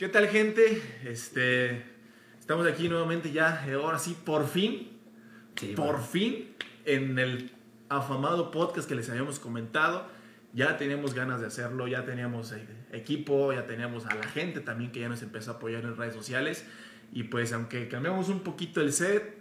[0.00, 0.82] ¿Qué tal gente?
[1.04, 1.82] Este,
[2.38, 4.98] estamos aquí nuevamente ya, eh, ahora sí, por fin,
[5.56, 6.54] Sí, por fin,
[6.86, 7.50] en el
[7.90, 10.08] afamado podcast que les habíamos comentado.
[10.54, 14.90] Ya teníamos ganas de hacerlo, ya teníamos eh, equipo, ya teníamos a la gente también
[14.90, 16.64] que ya nos empezó a apoyar en redes sociales.
[17.12, 19.36] Y pues aunque cambiamos un poquito el set,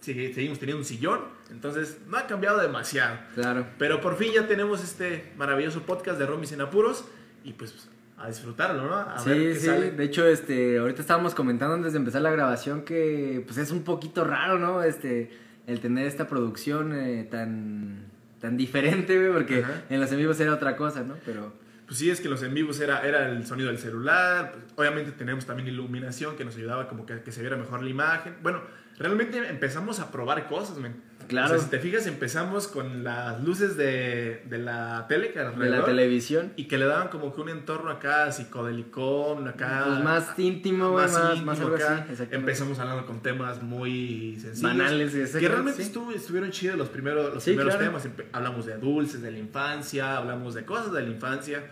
[0.00, 1.20] seguimos teniendo un sillón,
[1.52, 3.16] entonces no ha cambiado demasiado.
[3.36, 3.64] Claro.
[3.78, 7.04] Pero por fin ya tenemos este maravilloso podcast de Romis en Apuros
[7.44, 7.88] y pues
[8.20, 8.94] a disfrutarlo, ¿no?
[8.94, 9.66] A ver sí, qué sí.
[9.66, 9.90] sale.
[9.92, 13.82] De hecho, este, ahorita estábamos comentando antes de empezar la grabación que pues es un
[13.82, 14.82] poquito raro, ¿no?
[14.82, 15.30] Este,
[15.66, 18.04] el tener esta producción eh, tan,
[18.40, 19.82] tan diferente, güey, porque Ajá.
[19.88, 21.14] en los en vivos era otra cosa, ¿no?
[21.24, 21.52] Pero
[21.86, 24.52] Pues sí, es que los en vivos era, era el sonido del celular.
[24.52, 27.90] pues, obviamente tenemos también iluminación que nos ayudaba como que, que se viera mejor la
[27.90, 28.34] imagen.
[28.42, 28.60] Bueno,
[28.98, 30.94] realmente empezamos a probar cosas, men.
[31.30, 31.46] Claro.
[31.54, 35.44] O sea, si te fijas, empezamos con las luces de, de la tele que de
[35.44, 39.84] la alrededor, televisión, Y que le daban como que un entorno acá psicodelicón, acá...
[39.86, 42.06] pues más íntimo, más, más, íntimo algo acá.
[42.12, 42.24] así.
[42.30, 44.62] Empezamos hablando con temas muy sencillos.
[44.62, 45.88] Banales, Que realmente sí.
[45.88, 47.98] estuvo- estuvieron chidos los primeros, los Sí, primeros claro.
[47.98, 48.26] temas.
[48.32, 51.62] Hablamos de dulces, de la infancia, hablamos de cosas de la infancia.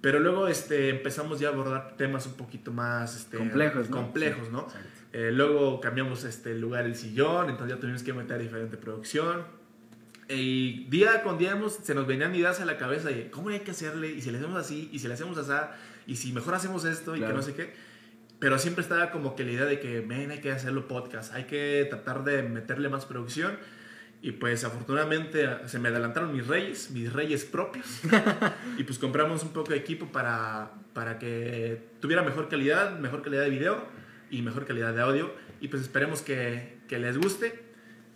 [0.00, 3.96] Pero luego este, empezamos ya a abordar temas un poquito más este, Complejos, ¿no?
[3.96, 4.60] complejos, Sí, ¿no?
[4.62, 4.88] exacto.
[5.12, 9.42] Eh, luego cambiamos este, el lugar del sillón, entonces ya tuvimos que meter diferente producción.
[10.28, 13.60] Y día con día hemos- se nos venían ideas a la cabeza de cómo hay
[13.60, 15.52] que hacerle, y si le hacemos así, y si le hacemos así,
[16.06, 17.32] y si mejor hacemos esto, y Claro.
[17.32, 17.72] que no sé qué.
[18.38, 21.44] Pero siempre estaba como que la idea de que, men, hay que hacerlo podcast, hay
[21.44, 23.56] que tratar de meterle más producción.
[24.20, 27.86] Y pues afortunadamente se me adelantaron mis reyes, mis reyes propios.
[28.78, 33.42] y pues compramos un poco de equipo para, para que tuviera mejor calidad, mejor calidad
[33.42, 33.86] de video
[34.30, 35.30] y mejor calidad de audio.
[35.60, 37.68] Y pues esperemos que, que les guste.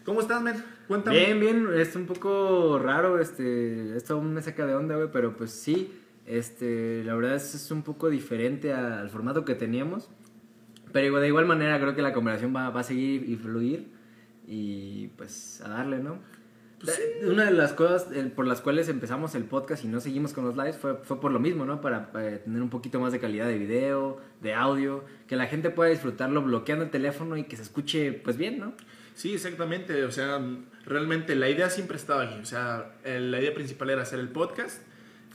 [0.05, 0.63] ¿Cómo estás, men?
[0.89, 1.17] Cuéntame.
[1.17, 5.37] Bien, bien, es un poco raro, este, esto aún me saca de onda, güey, pero
[5.37, 5.93] pues sí,
[6.27, 10.11] este, la verdad es, es un poco diferente al formato que teníamos,
[10.93, 13.93] pero de igual manera creo que la conversación va, va a seguir y fluir
[14.47, 16.19] y pues a darle, ¿no?
[16.85, 20.45] Pues Una de las cosas por las cuales empezamos el podcast y no seguimos con
[20.45, 21.81] los lives fue, fue por lo mismo, ¿no?
[21.81, 25.91] Para, tener un poquito más de calidad de video, de audio, que la gente pueda
[25.91, 28.75] disfrutarlo bloqueando el teléfono y que se escuche pues bien, ¿no?
[29.15, 30.05] Sí, exactamente.
[30.05, 30.41] O sea,
[30.87, 32.41] realmente la idea siempre estaba aquí.
[32.41, 34.83] O sea, la idea principal era hacer el podcast.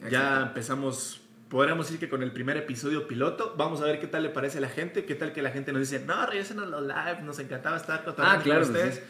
[0.09, 3.56] Ya empezamos, podríamos decir que con el primer episodio piloto.
[3.57, 5.06] Vamos a ver qué tal le parece a la gente.
[5.06, 7.22] Qué tal que la gente nos dice, no, regresen a los live.
[7.24, 8.96] Nos encantaba estar Ah, claro, con pues ustedes.
[8.96, 9.02] sí.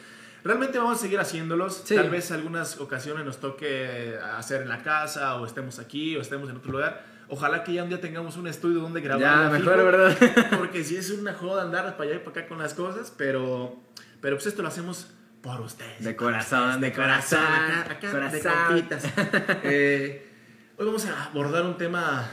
[0.47, 1.81] Realmente vamos a seguir haciéndolos.
[1.83, 1.95] Sí.
[1.95, 6.49] Tal vez algunas ocasiones nos toque hacer en la casa o estemos aquí o estemos
[6.49, 7.03] en otro lugar.
[7.27, 9.51] Ojalá que ya un día tengamos un estudio donde grabar.
[9.51, 9.69] Ya, fijo.
[9.69, 10.17] mejor, ¿verdad?
[10.57, 13.77] Porque sí es una joda andar para allá y para acá con las cosas, pero,
[14.21, 16.01] pero pues esto lo hacemos por ustedes.
[16.01, 18.51] De corazón, ustedes, de corazón, acá, acá de corazón.
[18.67, 19.03] compitas.
[19.63, 20.31] Eh,
[20.77, 22.25] hoy vamos a abordar un tema,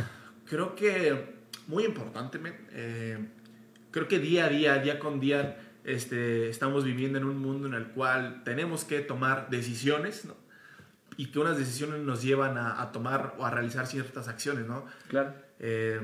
[0.48, 1.34] creo que
[1.66, 2.38] muy importante.
[2.70, 3.18] Eh,
[3.90, 7.74] creo que día a día, día con día, este, estamos viviendo en un mundo en
[7.74, 10.34] el cual tenemos que tomar decisiones, ¿no?
[11.16, 14.86] Y que unas decisiones nos llevan a, a tomar o a realizar ciertas acciones, ¿no?
[15.08, 15.34] Claro.
[15.60, 16.00] Eh,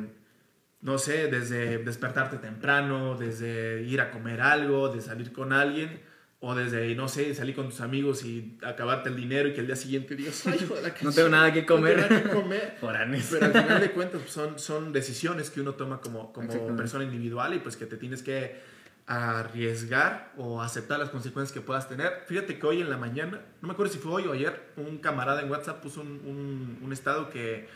[0.82, 6.00] no sé, desde despertarte temprano, desde ir a comer algo, de salir con alguien,
[6.42, 9.66] o desde, no sé, salir con tus amigos y acabarte el dinero y que el
[9.66, 11.98] día siguiente digas, "Ay, hijo de la No tengo nada que comer.
[11.98, 12.76] No tengo nada que comer.
[12.80, 13.26] Foráneos.
[13.30, 17.04] Pero al final de cuentas pues, son, son decisiones que uno toma como, como persona
[17.04, 18.79] individual y pues que te tienes que
[19.10, 22.24] arriesgar o aceptar las consecuencias que puedas tener.
[22.28, 24.98] Fíjate que hoy en la mañana, no me acuerdo si fue hoy o ayer, un
[24.98, 27.68] camarada en WhatsApp puso un, un- un estado que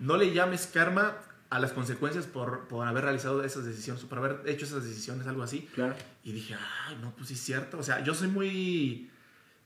[0.00, 1.16] no le llames karma
[1.48, 5.42] a las consecuencias por, por haber realizado esas decisiones, por haber hecho esas decisiones, algo
[5.42, 5.68] así.
[5.74, 5.94] Claro.
[6.24, 7.78] Y dije, ay, no, pues sí es cierto.
[7.78, 9.10] O sea, yo soy muy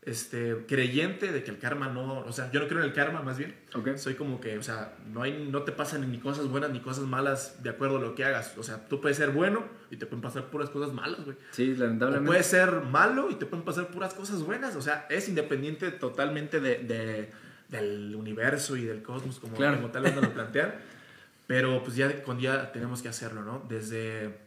[0.07, 3.21] este, creyente de que el karma no, o sea, yo no creo en el karma
[3.21, 3.55] más bien.
[3.75, 3.97] Ok.
[3.97, 7.03] Soy como que, o sea, no, hay, no te pasan ni cosas buenas ni cosas
[7.03, 8.57] malas de acuerdo a lo que hagas.
[8.57, 11.37] O sea, tú puedes ser bueno y te pueden pasar puras cosas malas, güey.
[11.51, 12.25] Sí, O lamentablemente.
[12.27, 14.75] puedes ser malo y te pueden pasar puras cosas buenas.
[14.77, 17.31] O sea, es independiente totalmente de, de-
[17.69, 19.75] del universo y del cosmos, como, Claro.
[19.77, 20.73] como tal vez nos lo plantean.
[21.47, 23.65] Pero pues ya con día tenemos que hacerlo, ¿no?
[23.69, 24.37] Desde...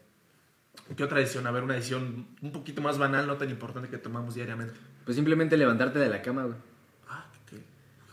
[0.97, 1.47] ¿Qué otra decisión?
[1.47, 4.75] A ver, una decisión un poquito más banal, no tan importante que tomamos diariamente.
[5.05, 6.57] Pues simplemente levantarte de la cama, güey.
[7.09, 7.57] Ah, qué...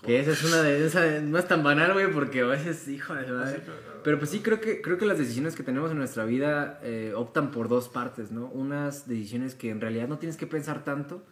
[0.05, 1.21] Que esa es una de esas.
[1.23, 3.51] No es tan banal, güey, porque a veces, hijo de madre.
[3.55, 3.71] Así que-
[4.03, 7.11] Pero pues sí, creo que, creo que las decisiones que tenemos en nuestra vida eh,
[7.15, 8.45] optan por dos partes, ¿no?
[8.47, 11.23] Unas decisiones que en realidad no tienes que pensar tanto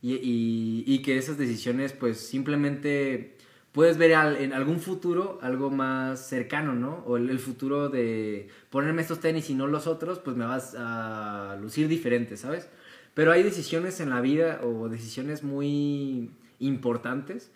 [0.00, 3.36] y, y- y que esas decisiones pues simplemente
[3.72, 7.02] puedes ver al- en algún futuro algo más cercano, ¿no?
[7.06, 10.74] O el, el futuro de ponerme estos tenis y no los otros, pues me vas
[10.78, 12.68] a lucir diferente, ¿sabes?
[13.14, 17.50] Pero hay decisiones en la vida o decisiones muy importantes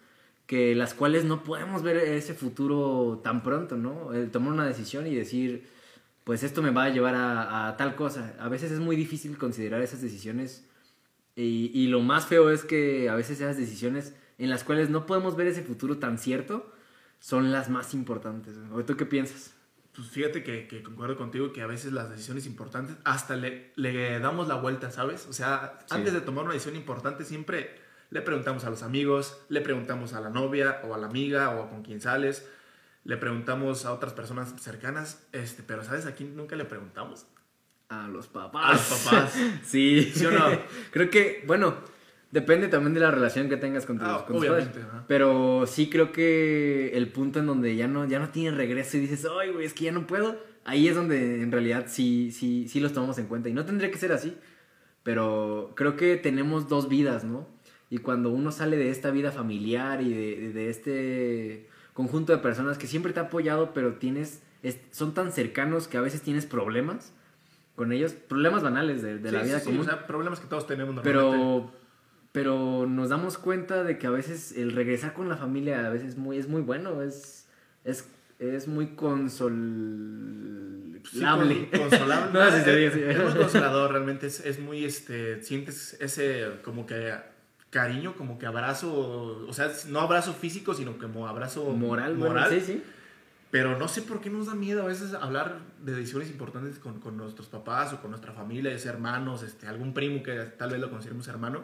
[0.46, 4.12] que las cuales no podemos ver ese futuro tan pronto, ¿no?
[4.12, 5.66] El tomar una decisión y decir,
[6.24, 8.34] pues esto me va a llevar a, a tal cosa.
[8.38, 10.66] A veces es muy difícil considerar esas decisiones
[11.36, 15.06] y, y lo más feo es que a veces esas decisiones en las cuales no
[15.06, 16.72] podemos ver ese futuro tan cierto
[17.20, 18.54] son las más importantes.
[18.72, 19.53] ¿O tú qué piensas?
[19.94, 24.19] Pues fíjate que, que concuerdo contigo que a veces las decisiones importantes hasta le, le
[24.19, 25.26] damos la vuelta, ¿sabes?
[25.29, 25.94] O sea, Sí.
[25.96, 27.79] antes de tomar una decisión importante siempre
[28.11, 31.69] le preguntamos a los amigos, le preguntamos a la novia o a la amiga o
[31.70, 32.46] con quien sales,
[33.05, 37.26] le preguntamos a otras personas cercanas, este, pero ¿sabes a quién nunca le preguntamos?
[37.88, 38.64] A los papás.
[38.64, 39.32] A los papás.
[39.64, 40.11] sí.
[40.14, 40.47] ¿Sí o no?
[40.90, 41.76] creo que, bueno,
[42.34, 44.69] depende también de la relación que tengas con tus, Ah, con tus padres.
[45.08, 49.00] Pero sí creo que el punto en donde ya no, ya no tiene regreso y
[49.00, 50.36] dices, ay, güey, es que ya no puedo.
[50.64, 53.48] Ahí es donde en realidad sí, sí, sí los tomamos en cuenta.
[53.48, 54.36] Y no tendría que ser así.
[55.02, 57.46] Pero creo que tenemos dos vidas, ¿no?
[57.90, 62.78] Y cuando uno sale de esta vida familiar y de, de este conjunto de personas
[62.78, 66.46] que siempre te ha apoyado, pero tienes, es- son tan cercanos que a veces tienes
[66.46, 67.12] problemas
[67.76, 69.82] con ellos, problemas banales de, de la Sí, vida sí, sí, común.
[69.82, 71.37] o sea, problemas que todos tenemos normalmente.
[71.38, 71.83] pero,
[72.34, 76.08] pero nos damos cuenta de que a veces el regresar con la familia a veces
[76.08, 77.46] es muy, es muy bueno, es,
[77.84, 78.08] es,
[78.40, 81.00] es muy consolable.
[81.04, 82.32] Sí, con- consolable.
[82.32, 83.00] No, sí, sí, es, sí.
[83.02, 84.26] es muy consolador, realmente.
[84.26, 87.14] Es, es muy, este, sientes ese como que
[87.70, 92.50] cariño, como que abrazo, o sea, no abrazo físico, sino como abrazo moral, bueno, moral.
[92.50, 92.82] sí, sí.
[93.52, 96.98] Pero no sé por qué nos da miedo a veces hablar de decisiones importantes con,
[96.98, 100.90] con nuestros papás o con nuestra familia, hermanos, este, algún primo que tal vez lo
[100.90, 101.62] consideremos hermano.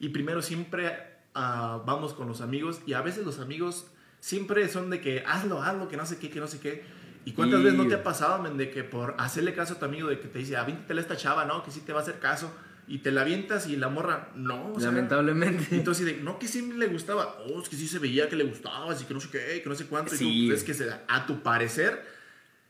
[0.00, 0.92] Y primero siempre
[1.34, 3.86] ah, vamos con los amigos y a veces los amigos
[4.20, 6.82] siempre son de que hazlo, hazlo, que no sé qué, que no sé qué.
[7.24, 9.78] ¿Y cuántas Y- veces no te ha pasado, men, de que por hacerle caso a
[9.78, 11.62] tu amigo de que te dice, aviéntatela a esta chava, ¿no?
[11.62, 12.52] Que sí te va a hacer caso.
[12.86, 14.72] Y te la avientas y la morra, no.
[14.74, 15.68] o sea, Lamentablemente.
[15.74, 17.38] entonces, de, no, que sí le gustaba.
[17.48, 19.68] Oh, es que sí se veía que le gustaba, así que no sé qué, que
[19.70, 20.14] no sé cuánto.
[20.14, 22.04] Y Sí, tú, pues, es que se- a tu parecer,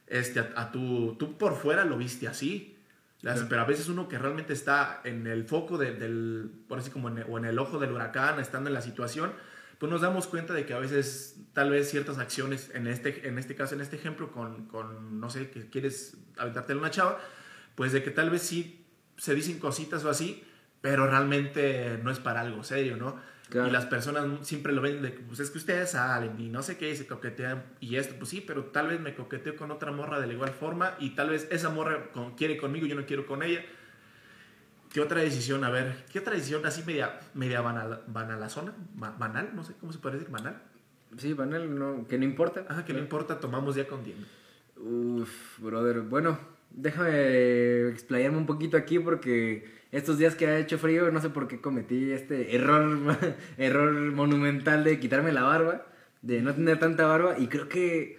[0.07, 2.74] este, a, a tu, tú por fuera lo viste así.
[3.25, 3.47] Las- Sí.
[3.49, 7.09] Pero a veces uno que realmente está en el foco de- del, por así como
[7.09, 9.33] en el, o en el ojo del huracán, estando en la situación,
[9.79, 13.39] pues nos damos cuenta de que a veces tal vez ciertas acciones, en este, en
[13.39, 17.19] este caso, en este ejemplo, con, con no sé, que quieres aventarte una chava,
[17.75, 18.87] pues de que tal vez sí
[19.17, 20.45] se dicen cositas o así,
[20.81, 23.17] pero realmente no es para algo serio, ¿no?
[23.51, 23.69] Claro.
[23.69, 26.63] Y las personas siempre lo ven de que, pues es que ustedes salen y no
[26.63, 29.71] sé qué, y se coquetean y esto, pues sí, pero tal vez me coqueteo con
[29.71, 32.95] otra morra de la igual forma y tal vez esa morra con- quiere conmigo, yo
[32.97, 33.61] no quiero con ella.
[34.93, 35.63] ¿Qué otra decisión?
[35.65, 38.73] A ver, ¿qué otra decisión así media, media banal, banalazona?
[38.95, 39.51] Ba- ¿Banal?
[39.55, 40.63] No sé cómo se puede decir, banal.
[41.19, 42.65] Sí, Vanel, no, que no importa.
[42.69, 44.25] Ajá, que no importa, tomamos ya con tiempo.
[44.77, 46.01] Uf, brother.
[46.01, 46.39] Bueno,
[46.71, 49.65] déjame explayarme un poquito aquí porque
[49.97, 53.17] estos días que ha hecho frío, no sé por qué cometí este error,
[53.59, 55.87] error monumental de quitarme la barba,
[56.21, 58.19] de no tener tanta barba y creo que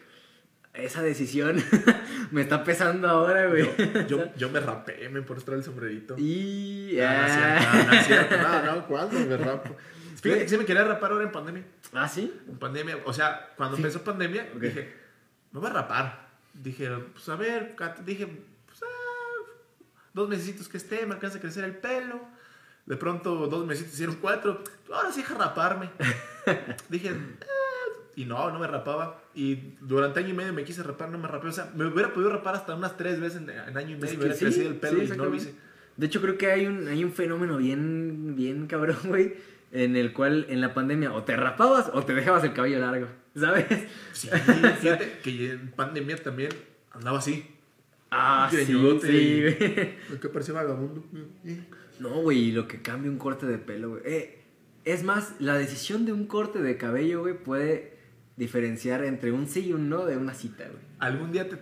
[0.74, 1.62] esa decisión
[2.32, 3.66] me está pesando ahora, güey.
[3.78, 6.16] Yo, yo, yo me rapé, me traer el sombrerito.
[6.18, 6.98] Y...
[7.00, 8.38] Ah, no es cierto, no, no es cierto.
[8.38, 9.76] No, no, ¿cuándo me rapo?
[10.22, 11.64] Fíjate que sí me quería rapar ahora en pandemia.
[11.94, 12.34] ¿Ah, sí?
[12.48, 14.62] En pandemia, o sea, cuando empezó pandemia, Ok.
[14.62, 14.94] dije,
[15.52, 16.26] me voy a rapar.
[16.54, 17.76] Dije, pues a ver,
[18.06, 18.55] dije, ah,
[20.16, 22.20] dos mesecitos que esté, me alcanza a crecer el pelo.
[22.86, 24.64] De pronto, dos mesecitos hicieron cuatro.
[24.92, 25.90] Ahora sí, deja raparme.
[26.90, 27.46] dije, "Ah",
[28.16, 29.22] y no, no me rapaba.
[29.36, 31.48] Y durante año y medio me quise rapar, no me rapé.
[31.48, 34.06] O sea, me hubiera podido rapar hasta unas tres veces en, en año y medio.
[34.06, 35.54] Es que hubiera sí, crecido el pelo sí, y no lo hice.
[35.98, 39.36] De hecho, creo que hay un, hay un fenómeno bien, bien cabrón, güey,
[39.72, 43.08] en el cual en la pandemia o te rapabas o te dejabas el cabello largo,
[43.36, 43.66] ¿sabes?
[44.14, 44.30] Sí,
[44.80, 46.52] fíjate que en pandemia también
[46.94, 47.55] andaba así.
[48.18, 49.58] Ah, sí, güey.
[50.20, 51.04] Que parecía vagabundo.
[52.00, 54.02] No, güey, lo que cambia un corte de pelo, güey.
[54.06, 54.44] Eh,
[54.86, 57.98] es más, la decisión de un corte de cabello, güey, puede
[58.38, 60.84] diferenciar entre un sí y un no de una cita, güey.
[61.00, 61.58] ¿Algún día te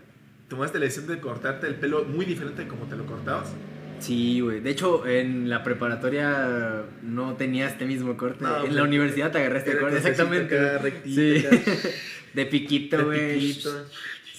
[0.48, 3.54] tomaste la decisión de cortarte el pelo muy diferente de como te lo cortabas?
[4.00, 4.60] Sí, güey.
[4.60, 8.44] De hecho, en la preparatoria no tenía este mismo corte.
[8.44, 10.78] No, en la universidad te agarré este corte, exactamente.
[10.78, 11.46] rectito sí.
[12.34, 13.56] De piquito, güey.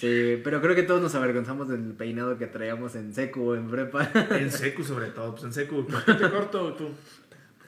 [0.04, 3.68] Sí, pero creo que todos nos avergonzamos del peinado que traíamos en seco o en
[3.70, 4.11] prepa.
[4.32, 6.90] En secu sobre todo, pues en secu, ¿por qué te corto tú?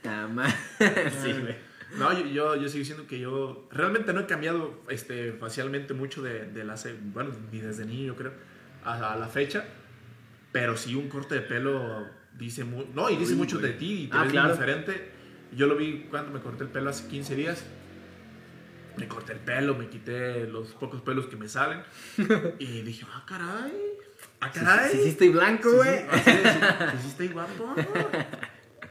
[0.05, 0.55] Jamás.
[1.23, 1.57] sí, güey.
[1.99, 6.21] No, yo, yo, yo sigo diciendo que yo realmente no he cambiado este, facialmente mucho
[6.23, 6.75] de, de la,
[7.15, 8.33] bueno, ni desde niño yo creo,
[8.85, 9.65] a, la fecha,
[10.53, 12.65] pero sí un corte de pelo dice
[12.95, 13.73] no, y dice Uy, mucho güey.
[13.73, 14.53] de ti y te Ah, ves claro.
[14.53, 15.11] diferente.
[15.57, 17.65] Yo lo vi cuando me corté el pelo hace 15 días.
[18.99, 21.83] Me corté el pelo, me quité los pocos pelos que me salen
[22.59, 23.73] y dije, ah, caray,
[24.41, 24.91] ah, caray.
[24.91, 25.99] Sí, sí, estoy blanco, Sí, güey.
[25.99, 26.59] sí, sí, sí,
[26.93, 27.75] sí, sí estoy guapo.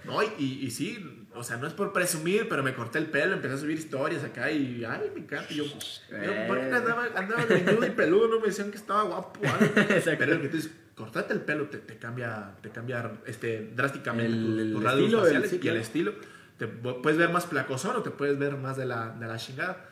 [0.03, 3.33] No, y, y sí, o sea, no es por presumir, pero me corté el pelo,
[3.33, 5.51] empecé a subir historias acá y, ay, me encanta.
[5.51, 8.27] Y yo, yo ¿por qué andaba, andaba greñudo y peludo?
[8.27, 9.39] No me decían que estaba guapo.
[10.05, 14.75] Pero que tú dices, cortarte el pelo te, te cambia, te cambia este, drásticamente El-
[14.77, 16.13] el estilo, el- sí, y el estilo.
[16.59, 19.37] Te pu- puedes ver más placosón o te puedes ver más de la, de la
[19.37, 19.89] chingada.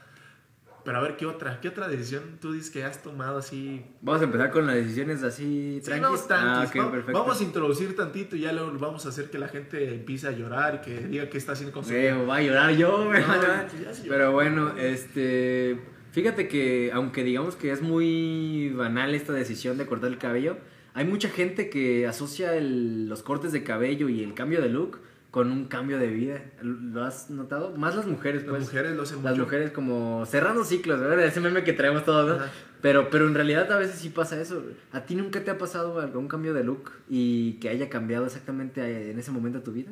[0.85, 1.61] Pero a ver, ¿qué otra?
[1.61, 3.85] ¿Qué otra decisión tú dices que has tomado así?
[4.01, 7.43] Vamos a empezar con las decisiones así Sí, vamos, ah, tantis, ok, vamos- vamos a
[7.43, 10.85] introducir tantito y ya luego vamos a hacer que la gente empiece a llorar y
[10.85, 13.05] que diga qué está haciendo con su Eh, va a llorar yo.
[13.05, 13.67] No, ya
[14.09, 15.79] Pero bueno, este.
[16.11, 20.57] Fíjate que, aunque digamos que es muy banal esta decisión de cortar el cabello,
[20.93, 24.99] hay mucha gente que asocia el- los cortes de cabello y el cambio de look
[25.33, 26.39] con un cambio de vida.
[26.61, 27.75] ¿Lo has notado?
[27.75, 28.63] Más las mujeres, Las pues.
[28.65, 31.25] mujeres lo hacen Las mujeres como cerrando ciclos, ¿verdad?
[31.25, 32.45] Ese meme que traemos todos, ¿no?
[32.83, 34.63] Pero, pero en realidad a veces sí pasa eso.
[34.91, 39.09] ¿A ti nunca te ha pasado algún cambio de look y que haya cambiado exactamente
[39.09, 39.91] en ese momento de tu vida?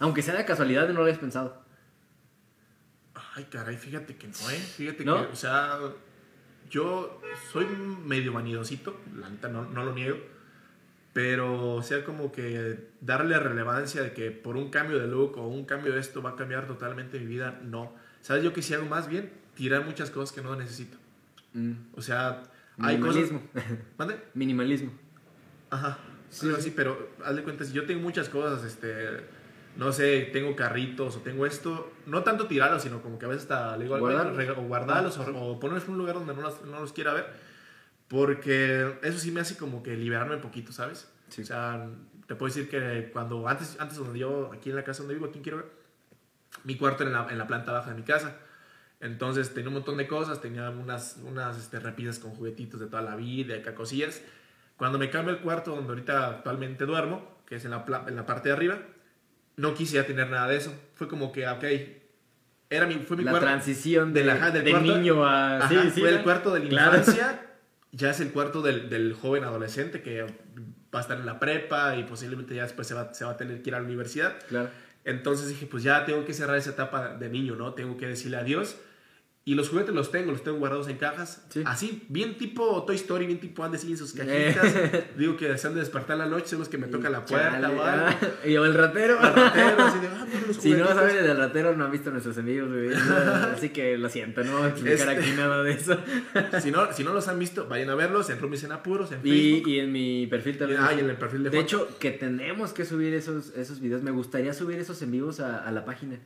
[0.00, 1.64] Aunque sea de casualidad, no lo habías pensado.
[3.34, 4.58] Ay, caray, fíjate que no, ¿eh?
[4.58, 5.26] Fíjate ¿No?
[5.26, 5.78] que, o sea,
[6.68, 7.64] yo soy
[8.04, 10.18] medio vanidosito, la neta no, no lo niego,
[11.14, 15.46] pero o sea, como que darle relevancia de que por un cambio de look o
[15.46, 17.94] un cambio de esto va a cambiar totalmente mi vida, no.
[18.20, 18.42] ¿Sabes?
[18.42, 20.98] Yo que si hago más bien, tirar muchas cosas que no necesito.
[21.52, 21.72] Mm.
[21.94, 22.42] O sea,
[22.78, 23.30] hay cosas...
[23.30, 23.42] Minimalismo.
[23.98, 24.20] ¿Mande?
[24.34, 24.92] Minimalismo.
[25.70, 25.98] Ajá,
[26.30, 26.62] Sí, sí, sí.
[26.62, 29.20] sí, pero haz de cuenta, si yo tengo muchas cosas, este,
[29.76, 33.44] no sé, tengo carritos o tengo esto, no tanto tirarlos, sino como que a veces
[33.44, 34.58] hasta le digo, Guardarlos.
[34.58, 37.26] o guardarlos o, o ponerlos en un lugar donde no los, no los quiera ver,
[38.08, 41.10] porque eso sí me hace como que liberarme un poquito, ¿sabes?
[41.28, 41.42] Sí.
[41.42, 41.88] O sea,
[42.26, 45.26] te puedo decir que cuando, antes, antes donde yo, aquí en la casa donde vivo,
[45.26, 45.66] aquí en Quiero ver,
[46.64, 48.36] mi cuarto era en la, en la planta baja de mi casa.
[49.00, 53.02] Entonces tenía un montón de cosas, tenía unas, unas este, repisas con juguetitos de toda
[53.02, 54.22] la vida, acá cosillas.
[54.76, 58.24] Cuando me cambio el cuarto donde ahorita actualmente duermo, que es en la, en la
[58.26, 58.78] parte de arriba,
[59.56, 60.72] no quise ya tener nada de eso.
[60.94, 61.64] Fue como que, ok,
[62.70, 63.46] era mi, fue mi La cuarto.
[63.46, 65.58] transición de, del- ajá, del de cuarto- niño a...
[65.58, 66.22] Ajá, sí, sí, fue el ¿no?
[66.24, 66.98] cuarto de la Claro.
[66.98, 67.42] infancia,
[67.94, 71.96] ya es el cuarto del, del joven adolescente que va a estar en la prepa
[71.96, 74.36] y posiblemente ya después se va, se va a tener que ir a la universidad.
[74.48, 74.68] Claro.
[75.04, 77.74] Entonces dije, pues ya tengo que cerrar esa etapa de niño, ¿no?
[77.74, 78.76] Tengo que decirle adiós.
[79.46, 81.44] Y los juguetes los tengo, los tengo guardados en cajas.
[81.50, 81.62] Sí.
[81.66, 84.72] Así, bien tipo Toy Story, bien tipo Andes en sus cajitas.
[85.18, 87.50] Digo que se han de despertar la noche, son los que me tocan la puerta
[87.50, 87.82] Chale, o algo.
[87.84, 89.18] ah, Y o el ratero.
[89.20, 92.38] El ratero, así de, ah, los Si no saben del ratero, no han visto nuestros
[92.38, 92.88] amigos, güey.
[93.54, 95.98] Así que lo siento, no voy a explicar Este- aquí nada de eso.
[96.62, 99.20] Si no, si no los han visto, vayan a verlos en Rumis en Apuros, en
[99.24, 99.68] Y, Facebook.
[99.68, 100.80] y en mi perfil también.
[100.82, 104.02] Ah, y en el perfil de De hecho, que tenemos que subir esos, esos videos.
[104.02, 106.18] Me gustaría subir esos en vivos a, a la página.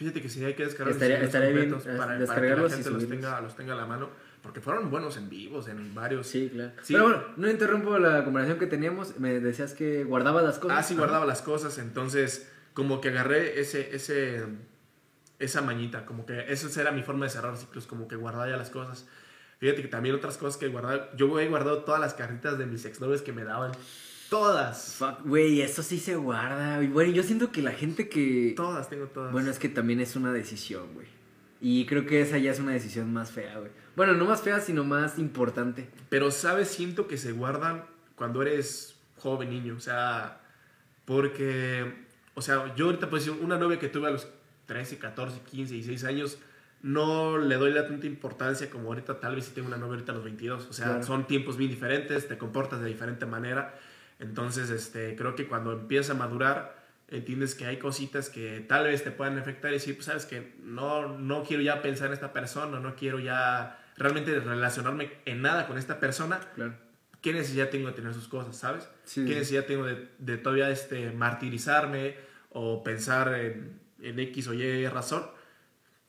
[0.00, 2.70] Fíjate que sí hay que descargar Estaría- los estaría bien, eh, para, para que descargarlos
[2.70, 4.08] la gente los tenga, los tenga a la mano.
[4.42, 6.26] Porque fueron buenos en vivos, en varios.
[6.26, 6.72] Sí, claro.
[6.82, 6.94] Sí.
[6.94, 9.18] Pero bueno, no interrumpo la conversación que teníamos.
[9.18, 10.78] Me decías que guardabas las cosas.
[10.78, 11.76] Ah, sí, guardaba las cosas.
[11.76, 14.42] Entonces, como que agarré ese, ese,
[15.38, 16.06] esa mañita.
[16.06, 17.86] Como que esa era mi forma de cerrar ciclos.
[17.86, 19.06] Como que guardaba ya las cosas.
[19.58, 21.10] Fíjate que también otras cosas que guardaba.
[21.14, 23.72] Yo he guardado todas las cartitas de mis exnovios que me daban.
[24.30, 24.94] Todas.
[24.94, 26.82] Fuck, güey, eso sí se guarda.
[26.82, 28.54] Y bueno, yo siento que la gente que.
[28.56, 29.32] Todas, tengo todas.
[29.32, 31.08] Bueno, es que también es una decisión, güey.
[31.60, 33.70] Y creo que esa ya es una decisión más fea, güey.
[33.96, 35.90] Bueno, no más fea, sino más importante.
[36.08, 36.68] Pero, ¿sabes?
[36.68, 37.84] Siento que se guardan
[38.14, 39.74] cuando eres joven, niño.
[39.76, 40.40] O sea,
[41.04, 41.92] porque,
[42.34, 44.28] o sea, yo ahorita, pues, una novia que tuve a los
[44.66, 46.38] 13, 14, 15, 16 años,
[46.82, 50.12] no le doy la tanta importancia como ahorita, tal vez si tengo una novia ahorita
[50.12, 50.66] a los 22.
[50.70, 51.02] O sea, Claro.
[51.02, 53.74] son tiempos bien diferentes, te comportas de diferente manera.
[54.20, 59.02] Entonces, este, creo que cuando empiezas a madurar, entiendes que hay cositas que tal vez
[59.02, 62.32] te puedan afectar y decir, pues sabes que no, no quiero ya pensar en esta
[62.32, 66.38] persona, no quiero ya realmente relacionarme en nada con esta persona.
[66.54, 66.74] Claro.
[67.20, 68.88] ¿Qué necesidad tengo de tener sus cosas, sabes?
[69.04, 69.24] Sí.
[69.24, 72.16] ¿Qué necesidad tengo de, de todavía este, martirizarme
[72.50, 75.26] o pensar en, en X o Y razón?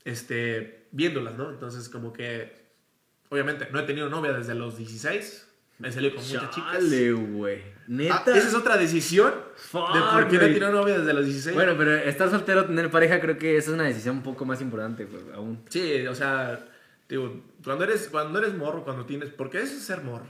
[0.03, 1.49] Este, viéndolas, ¿no?
[1.49, 2.65] Entonces, como que,
[3.29, 5.50] obviamente, no he tenido novia desde los 16.
[5.81, 6.73] Me salí con muchas chicas.
[6.73, 7.61] Chale, güey.
[7.61, 8.37] Ah, Neta.
[8.37, 11.55] esa es otra decisión Fuck, de por qué no tenido novia desde los 16.
[11.55, 14.61] Bueno, pero estar soltero, tener pareja, creo que esa es una decisión un poco más
[14.61, 15.61] importante, güey, aún.
[15.67, 16.63] Sí, o sea,
[17.09, 20.27] digo, cuando eres, cuando eres morro, cuando tienes, porque eso es ser morro.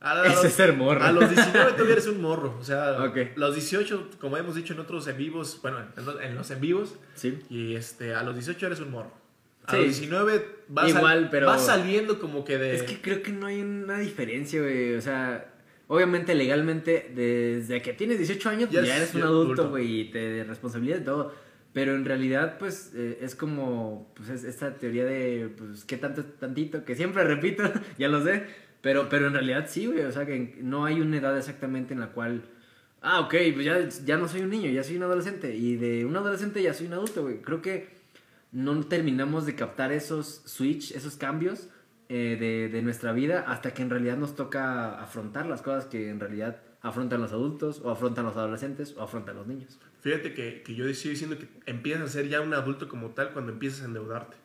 [0.00, 1.04] A Eso es ser morro.
[1.04, 3.16] A los 19 todavía eres un morro, o sea, Ok.
[3.36, 6.60] los 18, como hemos dicho en otros en vivos, bueno, en los, en los en
[6.60, 7.38] vivos, Sí.
[7.50, 9.12] y este, a los 18 eres un morro.
[9.68, 9.76] A Sí.
[9.76, 12.74] los 19 vas, Igual, sal- pero- vas saliendo como que de...
[12.74, 14.94] Es que creo que no hay una diferencia, güey.
[14.94, 15.52] O sea,
[15.86, 19.68] obviamente legalmente, desde que tienes 18 años, Ya ya, eres un adulto.
[19.70, 21.34] güey, y te responsabilidad de todo.
[21.72, 26.24] Pero en realidad, pues, eh, es como, pues, es esta teoría de, pues, ¿qué tanto
[26.24, 26.84] tantito?
[26.84, 27.62] Que siempre repito,
[27.98, 28.44] ya lo sé.
[28.80, 30.00] Pero, pero en realidad sí, güey.
[30.02, 32.42] O sea, que no hay una edad exactamente en la cual
[33.00, 35.54] Ah, ok, pues ya, ya no soy un niño, ya soy un adolescente.
[35.54, 37.40] Y de un adolescente ya soy un adulto, güey.
[37.42, 37.97] Creo que
[38.52, 41.68] no terminamos de captar esos switch, esos cambios
[42.08, 46.08] eh, de, de nuestra vida hasta que en realidad nos toca afrontar las cosas que
[46.08, 49.78] en realidad afrontan los adultos, o afrontan los adolescentes, o afrontan los niños.
[50.00, 53.32] Fíjate que, que yo estoy diciendo que empiezas a ser ya un adulto como tal
[53.32, 54.36] cuando empiezas a endeudarte.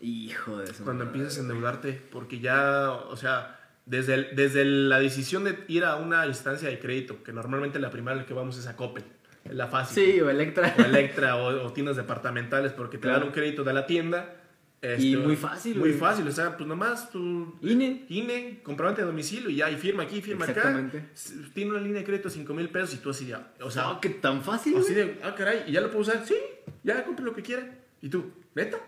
[0.00, 0.84] Hijo de eso.
[0.84, 5.84] Cuando empiezas a endeudarte, porque ya, o sea, desde, el- desde la decisión de ir
[5.84, 8.76] a una instancia de crédito, que normalmente la primera en la que vamos es a
[8.76, 9.04] Coppel,
[9.52, 10.04] la fácil.
[10.14, 10.74] Sí, o Electra.
[10.78, 13.18] O Electra o, o tiendas departamentales, porque te Claro.
[13.20, 14.36] dan un crédito de la tienda.
[14.82, 16.00] este, Y muy fácil, Muy güey.
[16.00, 18.06] fácil, o sea, pues nomás tu INE.
[18.08, 20.52] INE, comprobante de domicilio y ya, y firma aquí, firma acá.
[20.52, 21.04] Exactamente.
[21.12, 23.52] S- Tiene una línea de crédito de 5 mil pesos y tú así ya.
[23.60, 24.76] O sea, No, que tan fácil.
[24.78, 25.06] así güey.
[25.08, 26.24] de, ah, caray, ¿y ya lo puedo usar?
[26.26, 26.34] Sí,
[26.82, 27.68] ya compre lo que quiera.
[28.00, 28.32] ¿Y tú?
[28.54, 28.78] ¿Neta?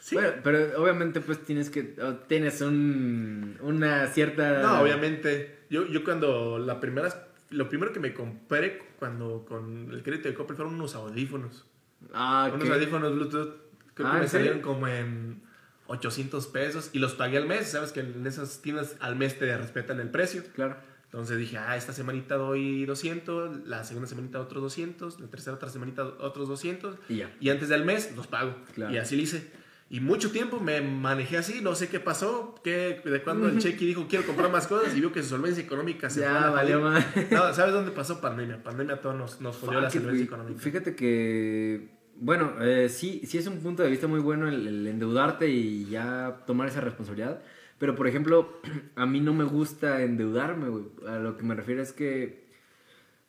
[0.00, 0.16] Sí.
[0.16, 1.94] Bueno, pero obviamente pues tienes que,
[2.26, 4.62] tienes un, una cierta...
[4.62, 5.58] No, obviamente.
[5.70, 10.34] Yo, yo cuando la primera, lo primero que me compré cuando con el crédito de
[10.34, 11.66] Coppel fueron unos audífonos.
[12.14, 12.72] Ah, Unos ¿qué?
[12.74, 13.54] audífonos Bluetooth.
[13.94, 14.46] Creo Ah, que me ¿en serio?
[14.46, 15.42] salieron como en
[15.88, 17.68] 800 pesos y los pagué al mes.
[17.72, 20.42] Sabes que en esas tiendas al mes te respetan el precio.
[20.54, 20.76] Claro.
[21.06, 25.68] Entonces dije, ah, esta semanita doy 200, la segunda semanita otros 200, la tercera otra
[25.68, 27.34] semanita otros 200 Y ya.
[27.40, 28.54] y antes del mes los pago.
[28.74, 28.94] Claro.
[28.94, 29.50] Y así lo hice.
[29.92, 33.84] Y mucho tiempo me manejé así, no sé qué pasó, qué, de cuando el cheque
[33.84, 36.80] dijo quiero comprar más cosas y vio que su solvencia económica se Ya, fue valió.
[36.80, 38.62] No, ¿sabes dónde pasó pandemia?
[38.62, 40.60] Pandemia a todos nos, nos jodió la solvencia económica.
[40.60, 44.86] Fíjate que, bueno, eh, sí, sí es un punto de vista muy bueno el, el
[44.86, 47.42] endeudarte y ya tomar esa responsabilidad.
[47.80, 48.60] Pero, por ejemplo,
[48.94, 50.84] a mí no me gusta endeudarme, güey.
[51.08, 52.49] A lo que me refiero es que,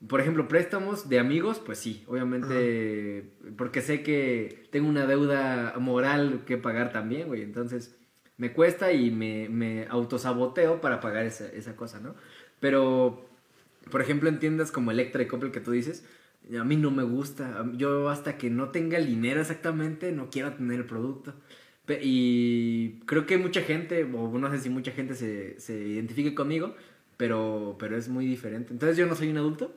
[0.07, 6.41] por ejemplo, préstamos de amigos, pues sí, obviamente, porque sé que tengo una deuda moral
[6.45, 7.43] que pagar también, güey.
[7.43, 7.95] Entonces,
[8.37, 12.15] me cuesta y me, me autosaboteo para pagar esa, esa cosa, ¿no?
[12.59, 13.29] Pero,
[13.91, 16.05] por ejemplo, en tiendas como Electra y Coppel que tú dices,
[16.59, 17.65] a mí no me gusta.
[17.73, 21.35] Yo hasta que no tenga el dinero exactamente, no quiero tener el producto.
[22.01, 26.75] Y creo que mucha gente, o no sé si mucha gente se, se identifique conmigo,
[27.17, 28.71] pero, pero es muy diferente.
[28.73, 29.75] Entonces yo no soy un adulto.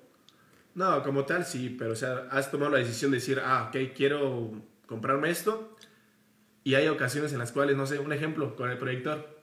[0.74, 3.92] No, como tal sí, pero o sea, has tomado la decisión de decir, ah, ok,
[3.94, 4.52] quiero
[4.87, 5.76] comprarme esto.
[6.64, 9.34] Y hay ocasiones en las cuales, no sé, un ejemplo con el proyector.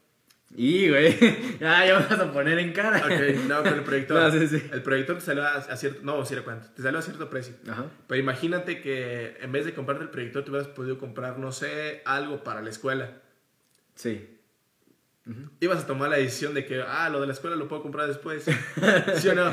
[0.56, 1.18] Y, güey,
[1.60, 2.98] ya, ya me vas a poner en cara.
[2.98, 4.22] Ok, no, con el proyector.
[4.22, 4.70] No, sí, sí.
[4.72, 7.56] El proyector te salió a, a cierto, no, era cuánto, te salió a cierto precio.
[7.70, 7.86] Ajá.
[8.08, 12.02] Pero imagínate que en vez de comprarte el proyector, te hubieras podido comprar, no sé,
[12.06, 13.22] algo para la escuela.
[13.96, 14.41] Sí.
[15.60, 18.08] Ibas a tomar la decisión de que, ah, lo de la escuela lo puedo comprar
[18.08, 18.44] después.
[19.16, 19.52] ¿Sí o no?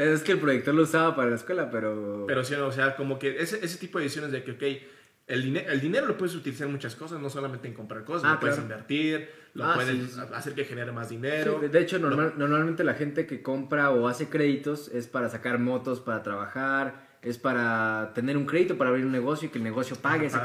[0.00, 2.24] Es que el proyector lo usaba para la escuela, pero...
[2.28, 4.52] Pero sí o no, o sea, como que ese, ese tipo de decisiones de que,
[4.52, 4.82] ok,
[5.26, 8.24] el, dine- el dinero lo puedes utilizar en muchas cosas, no solamente en comprar cosas,
[8.30, 11.58] Ah, lo puedes invertir, lo Ah, puedes sí, hacer que genere más dinero.
[11.58, 15.28] de- de hecho, Lo- normal- normalmente la gente que compra o hace créditos es para
[15.28, 19.58] sacar motos, para trabajar, es para tener un crédito, para abrir un negocio y que
[19.58, 20.44] el negocio pague ese Ajá.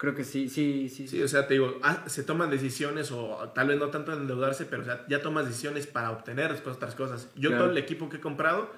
[0.00, 1.06] Creo que sí, sí, sí.
[1.06, 4.20] Sí, o sea, te digo, ah, se toman decisiones o tal vez no tanto en
[4.20, 7.28] endeudarse, pero o sea, ya tomas decisiones para obtener después otras cosas.
[7.36, 7.64] Yo Claro.
[7.64, 8.70] todo el equipo que he comprado,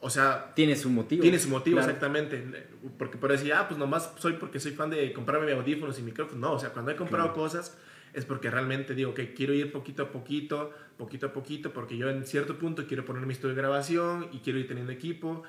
[0.00, 1.20] o sea, Tiene su motivo.
[1.22, 1.88] tiene su motivo Claro.
[1.90, 2.68] exactamente.
[2.96, 6.38] Porque por decir, ah, pues nomás soy porque soy fan de comprarme audífonos y micrófonos.
[6.40, 7.42] No, o sea, cuando he comprado Claro.
[7.42, 7.76] cosas
[8.12, 12.08] es porque realmente digo que quiero ir poquito a poquito, poquito a poquito, porque yo
[12.08, 15.42] en cierto punto quiero poner mi estudio de grabación y quiero ir teniendo equipo,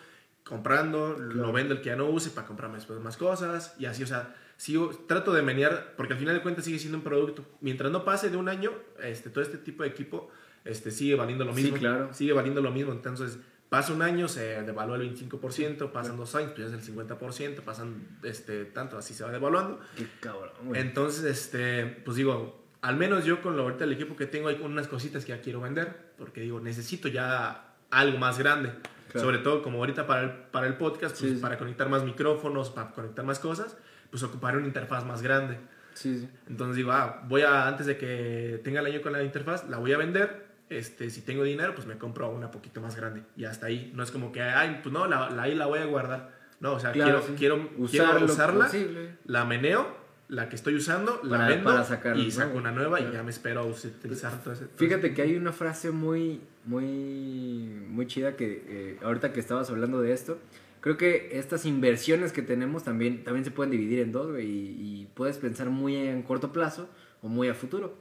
[0.44, 4.02] comprando, lo vendo el que ya no use para comprarme después más cosas y así,
[4.04, 7.46] o sea, sigo, trato de menear, porque al final de cuentas sigue siendo un producto.
[7.60, 8.72] Mientras no pase de un año,
[9.02, 10.30] este, todo este tipo de equipo
[10.64, 11.78] este, sigue valiendo lo Sí, mismo.
[11.78, 12.14] claro.
[12.14, 16.52] Sigue valiendo lo mismo, entonces pasa un año, se devalúa el 25%, pasan dos años,
[16.56, 19.80] pues ya es el 50%, pasan este, tanto, así se va devaluando.
[19.98, 20.80] Qué cabrón, güey.
[20.80, 24.60] Entonces, este, pues digo, al menos yo con lo ahorita el equipo que tengo hay
[24.64, 28.72] unas cositas que ya quiero vender, porque digo, necesito ya algo más grande.
[29.12, 29.28] Claro.
[29.28, 31.42] Sobre todo como ahorita para el, para el podcast, pues Sí, sí.
[31.42, 33.76] para conectar más micrófonos, para conectar más cosas,
[34.14, 35.58] pues ocuparé una interfaz más grande.
[35.96, 36.30] Sí, sí.
[36.48, 39.80] Entonces digo, ah, voy a, antes de que tenga el año con la interfaz, la
[39.80, 40.46] voy a vender.
[40.70, 43.24] Este, si tengo dinero, pues me compro una poquito más grande.
[43.36, 43.92] Y hasta ahí.
[43.96, 46.30] No es como que, ay, pues no, la, la, ahí la voy a guardar.
[46.60, 47.34] No, o sea, Claro, quiero, sí.
[47.36, 49.18] quiero, Usar quiero usarla, posible.
[49.26, 49.98] la meneo,
[50.28, 53.18] la que estoy usando, la Para- vendo para sacar y saco una nueva y Claro.
[53.18, 54.66] ya me espero a utilizar todo ese.
[54.66, 59.70] todo Fíjate que hay una frase muy, muy, muy chida que eh, ahorita que estabas
[59.72, 60.38] hablando de esto,
[60.84, 65.08] creo que estas inversiones que tenemos también, también se pueden dividir en dos, güey, y,
[65.14, 66.90] puedes pensar muy en corto plazo
[67.22, 67.98] o muy a futuro.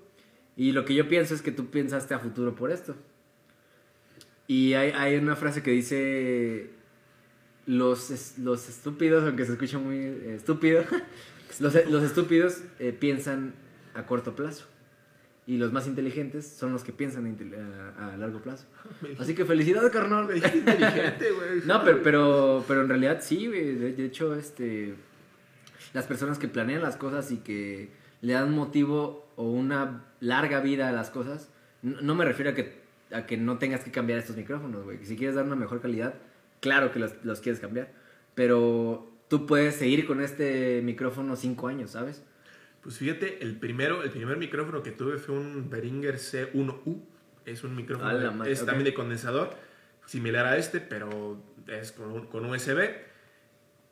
[0.56, 2.96] Y lo que yo pienso es que tú pensaste a futuro por esto.
[4.48, 6.70] Y hay, una frase que dice,
[7.66, 10.82] los, los estúpidos, aunque se escucha muy eh, estúpido,
[11.60, 13.54] los, los estúpidos eh, piensan
[13.94, 14.66] a corto plazo.
[15.46, 17.36] Y los más inteligentes son los que piensan
[17.98, 18.66] a, a largo plazo.
[19.18, 20.26] Así que felicidades, carnal.
[20.26, 21.60] Me inteligente, güey.
[21.66, 23.74] No, pero, pero, pero en realidad sí, güey.
[23.74, 24.94] De, de hecho, este,
[25.92, 30.88] las personas que planean las cosas y que le dan motivo o una larga vida
[30.88, 31.50] a las cosas,
[31.82, 35.04] no, no me refiero a que, a que no tengas que cambiar estos micrófonos, güey.
[35.04, 36.14] Si quieres dar una mejor calidad,
[36.60, 37.92] claro que los, los quieres cambiar.
[38.36, 42.22] Pero tú puedes seguir con este micrófono cinco años, ¿sabes?
[42.82, 47.00] Pues fíjate, el primero, el primer micrófono que tuve fue un Behringer C1U.
[47.44, 48.66] Es un micrófono, A la de- es ok.
[48.66, 49.50] también de condensador,
[50.06, 52.90] similar a este, pero es con, con USB.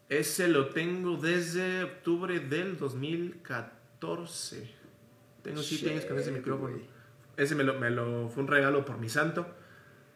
[0.09, 4.71] Ese lo tengo desde octubre del 2014.
[5.43, 6.73] Tengo 7 años con ese micrófono.
[6.75, 6.85] güey.
[7.37, 9.47] Ese me lo, me lo fue un regalo por mi santo.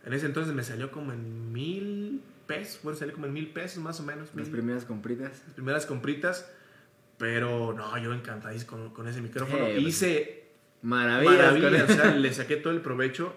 [0.04, 2.80] En ese entonces me salió como en mil pesos.
[2.82, 4.26] Bueno, salió como en mil pesos más o menos.
[4.34, 5.42] Las mil- primeras compritas.
[5.46, 6.50] las primeras compritas.
[7.18, 9.64] Pero no, yo encantadísimo con, con ese micrófono.
[9.66, 10.44] Eh, Hice
[10.82, 11.34] Maravillas.
[11.36, 13.34] maravillas, con- o sea, le saqué todo el provecho.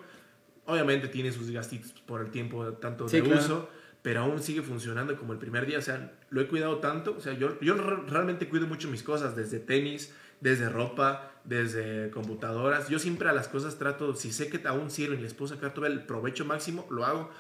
[0.66, 3.40] Obviamente tiene sus gastitos por el tiempo tanto Sí, de claro.
[3.40, 3.70] uso,
[4.02, 5.78] pero aún sigue funcionando como el primer día.
[5.78, 7.16] O sea, lo he cuidado tanto.
[7.18, 12.10] O sea, yo, yo re- realmente cuido mucho mis cosas, desde tenis, desde ropa, desde
[12.10, 12.90] computadoras.
[12.90, 15.74] Yo siempre a las cosas trato, si sé que aún sirven y les puedo sacar
[15.74, 17.32] todo el provecho máximo, lo hago.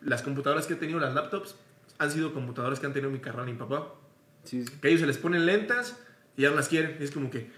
[0.00, 1.54] Las computadoras que he tenido, las laptops,
[1.98, 3.94] han sido computadoras que han tenido mi carnal y mi papá
[4.44, 4.72] Sí, sí.
[4.80, 5.98] que ellos se les ponen lentas
[6.36, 6.96] y ya no las quieren.
[7.00, 7.50] Y es como que,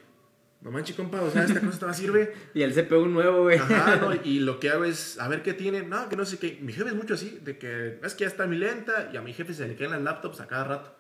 [0.61, 2.35] no manches, compa, o sea, esta cosa todavía sirve.
[2.55, 3.59] Y el CPU nuevo, güey.
[3.59, 4.13] Ajá, ¿no?
[4.25, 5.83] Y lo que hago es, a ver qué tiene.
[5.83, 6.59] No, que no sé qué.
[6.63, 9.23] Mi jefe es mucho así, de que es que ya está muy lenta y a
[9.23, 10.97] mi jefe se le caen las laptops a cada rato.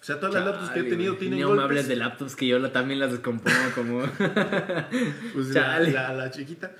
[0.00, 1.20] O sea, todas las laptops que he tenido güey.
[1.20, 1.58] tienen No golpes.
[1.58, 4.02] me hables de laptops que yo la- también las descompongo como...
[5.34, 5.90] Pues la, Chale.
[5.90, 6.70] la, la chiquita.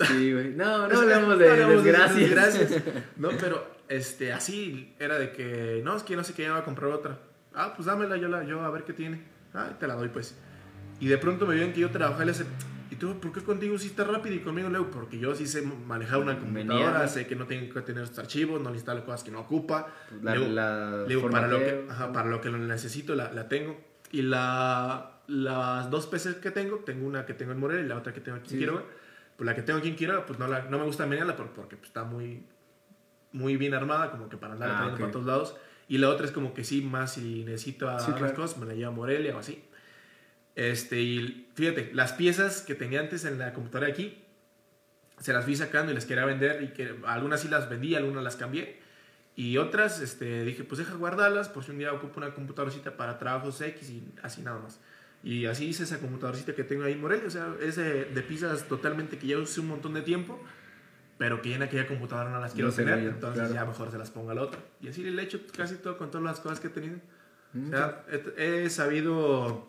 [0.00, 0.50] sí, güey.
[0.50, 2.82] No, no hablamos de no de desgracias.
[3.16, 6.60] No, pero este, así era de que, no, es que no sé qué, ya voy
[6.62, 7.18] a comprar otra.
[7.54, 9.22] Ah, pues dámela, yo, la, yo a ver qué tiene.
[9.54, 10.36] Ah, te la doy pues.
[11.00, 12.44] Y de pronto me vieron que yo trabajaba y le hace,
[12.90, 14.90] ¿y tú por qué contigo sí está rápido y conmigo luego?
[14.90, 17.08] Porque yo sí sé manejar una computadora, Venía.
[17.08, 19.88] sé que no tengo que tener estos archivos, no instalo cosas que no ocupa.
[20.22, 23.32] La, Luego- la le digo, para lo, que, ajá, para lo que lo necesito la,
[23.32, 23.78] la tengo.
[24.12, 27.96] Y la, las dos PCs que tengo, tengo una que tengo en Morelia y la
[27.96, 28.58] otra que tengo aquí en Sí.
[28.58, 28.82] Quiroga.
[29.36, 31.50] Pues la que tengo aquí en Quiroga, pues no, la, no me gusta menearla por-
[31.50, 32.46] porque pues, está muy,
[33.32, 35.00] muy bien armada, como que para andar Ah, trayendo ok.
[35.00, 35.56] para todos lados.
[35.88, 38.34] Y la otra es como que sí, más si necesito a Sí, las claro.
[38.34, 39.62] cosas, me la llevo a Morelia o así.
[40.54, 44.18] Este, y fíjate, las piezas que tenía antes en la computadora aquí,
[45.20, 48.22] se las fui sacando y las quería vender y que algunas sí las vendí, algunas
[48.24, 48.80] las cambié.
[49.36, 53.18] Y otras, este, dije, pues deja guardarlas por si un día ocupo una computadorcita para
[53.18, 54.80] trabajos X y así nada más.
[55.24, 57.26] Y así hice esa computadorcita que tengo ahí en Morelia.
[57.26, 60.40] O sea, es de, de piezas totalmente que ya usé un montón de tiempo,
[61.18, 62.98] pero que ya en aquella computadora no las quiero No tener.
[62.98, 63.54] entonces claro.
[63.54, 64.58] ya mejor se las pongo a la otra.
[64.80, 66.96] Y así le he hecho casi todo con todas las cosas que he tenido.
[67.52, 68.04] Mm, O sea,
[68.36, 69.68] he, he sabido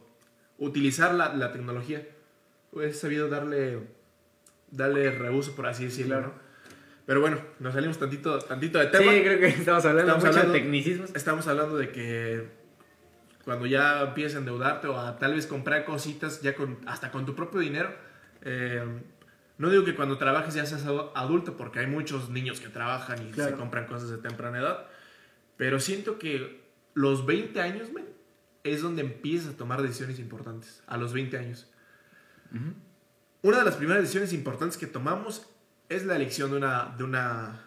[0.58, 2.08] utilizar la, la tecnología.
[2.82, 3.80] He sabido darle,
[4.72, 6.28] darle reuso, por así decirlo, Claro.
[6.36, 6.46] ¿no?
[7.06, 9.12] Pero bueno, nos salimos tantito, tantito de Sí, tema.
[9.12, 11.12] creo que estamos hablando Estamos hablando- de tecnicismos.
[11.16, 12.50] Estamos hablando de que
[13.44, 17.28] cuando ya empiezas a endeudarte o a tal vez comprar cositas ya con, hasta con
[17.28, 17.94] tu propio dinero,
[18.42, 18.84] eh,
[19.58, 23.26] no digo que cuando trabajes ya seas adu- adulto, porque hay muchos niños que trabajan
[23.28, 23.52] y Claro.
[23.52, 24.86] se compran cosas de temprana edad,
[25.58, 26.64] pero siento que
[26.94, 28.06] los 20 años, men,
[28.64, 31.70] es donde empiezas a tomar decisiones importantes, a los 20 años.
[33.42, 35.46] Una de las primeras decisiones importantes que tomamos
[35.90, 37.62] es la elección de una, de una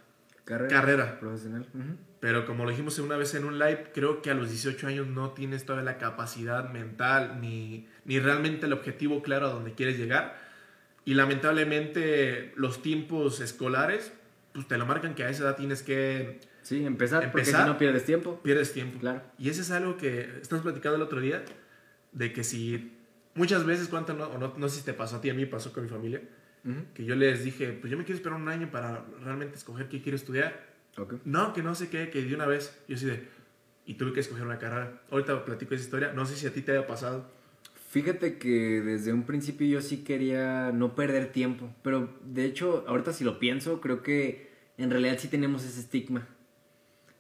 [0.44, 0.68] Carrera.
[0.81, 1.20] carrera.
[1.20, 1.66] Profesional.
[2.20, 5.07] Pero como lo dijimos una vez en un live, creo que a los 18 años
[5.07, 9.98] no tienes toda la capacidad mental ni, ni realmente el objetivo claro a donde quieres
[9.98, 10.48] llegar.
[11.09, 14.12] Y lamentablemente los tiempos escolares,
[14.53, 16.38] pues te lo marcan que a esa edad tienes que...
[16.62, 17.62] Sí, empezar, porque Empezar.
[17.64, 18.40] si no pierdes tiempo.
[18.42, 18.99] Pierdes tiempo.
[18.99, 19.23] Claro.
[19.38, 21.42] Y eso es algo que estamos platicando el otro día,
[22.12, 22.92] de que si
[23.35, 25.73] muchas veces, cuánto no, no, no sé si te pasó a ti, a mí pasó
[25.73, 26.21] con mi familia,
[26.64, 26.77] Ujú.
[26.92, 30.03] que yo les dije, pues yo me quiero esperar un año para realmente escoger qué
[30.03, 30.61] quiero estudiar.
[30.99, 31.14] Ok.
[31.25, 32.79] No, que no sé qué, que de una vez.
[32.87, 33.27] Yo así de.
[33.87, 35.01] Y tuve que escoger una carrera.
[35.11, 36.12] Ahorita platico esa historia.
[36.12, 37.33] No sé si a ti te haya pasado.
[37.88, 43.14] Fíjate que desde un principio yo sí quería no perder tiempo, pero de hecho, ahorita
[43.14, 46.29] si lo pienso, creo que en realidad sí tenemos ese estigma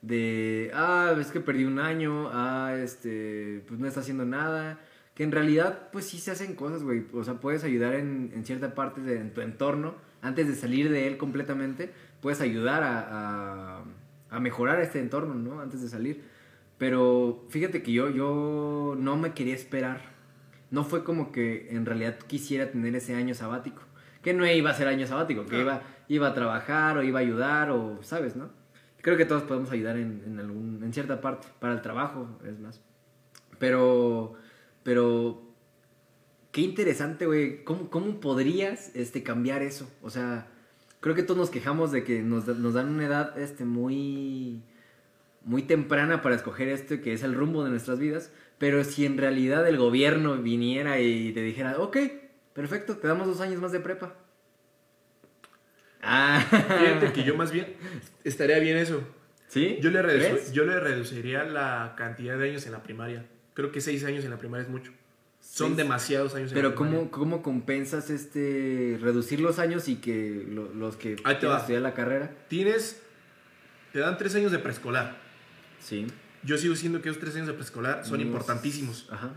[0.02, 4.78] de, ah, es que perdí un año, ah, este, pues no está haciendo nada,
[5.14, 8.44] que en realidad pues sí se hacen cosas, güey, o sea, puedes ayudar en, en
[8.44, 13.84] cierta parte de tu entorno, antes de salir de él completamente, puedes ayudar a, a,
[14.28, 15.60] a mejorar este entorno, ¿no?
[15.60, 16.24] Antes de salir.
[16.76, 20.17] Pero fíjate que yo, yo no me quería esperar.
[20.70, 23.82] No fue como que en realidad quisiera tener ese año sabático.
[24.22, 25.60] Que no iba a ser año sabático, que Ah.
[25.60, 28.50] iba, iba a trabajar o iba a ayudar o, ¿sabes, no?
[29.00, 32.58] Creo que todos podemos ayudar en, en, algún, en cierta parte, para el trabajo, es
[32.58, 32.80] más.
[33.58, 34.34] Pero,
[34.82, 35.42] pero
[36.52, 37.64] qué interesante, güey.
[37.64, 39.88] ¿Cómo, ¿Cómo podrías este, cambiar eso?
[40.02, 40.48] O sea,
[41.00, 44.62] creo que todos nos quejamos de que nos, nos dan una edad este, muy,
[45.44, 48.32] muy temprana para escoger esto, que es el rumbo de nuestras vidas.
[48.58, 51.96] Pero si en realidad el gobierno viniera y te dijera, ok,
[52.54, 54.14] perfecto, te damos dos años más de prepa.
[56.02, 56.44] Ah.
[56.50, 57.74] Fíjate que yo más bien
[58.24, 59.02] estaría bien eso.
[59.48, 59.78] ¿Sí?
[59.80, 60.00] Yo le,
[60.52, 63.24] yo le reduciría la cantidad de años en la primaria.
[63.54, 64.92] Creo que seis años en la primaria es mucho.
[65.40, 66.98] Son demasiados años en Pero la primaria.
[66.98, 71.32] ¿cómo, ¿cómo compensas este reducir los años y que lo- los que va.
[71.32, 72.30] estudiar la carrera?
[72.48, 73.00] Tienes.
[73.92, 75.16] Te dan tres años de preescolar.
[75.80, 76.06] Sí.
[76.42, 79.08] Yo sigo diciendo que esos tres años de preescolar son importantísimos.
[79.10, 79.30] Ajá.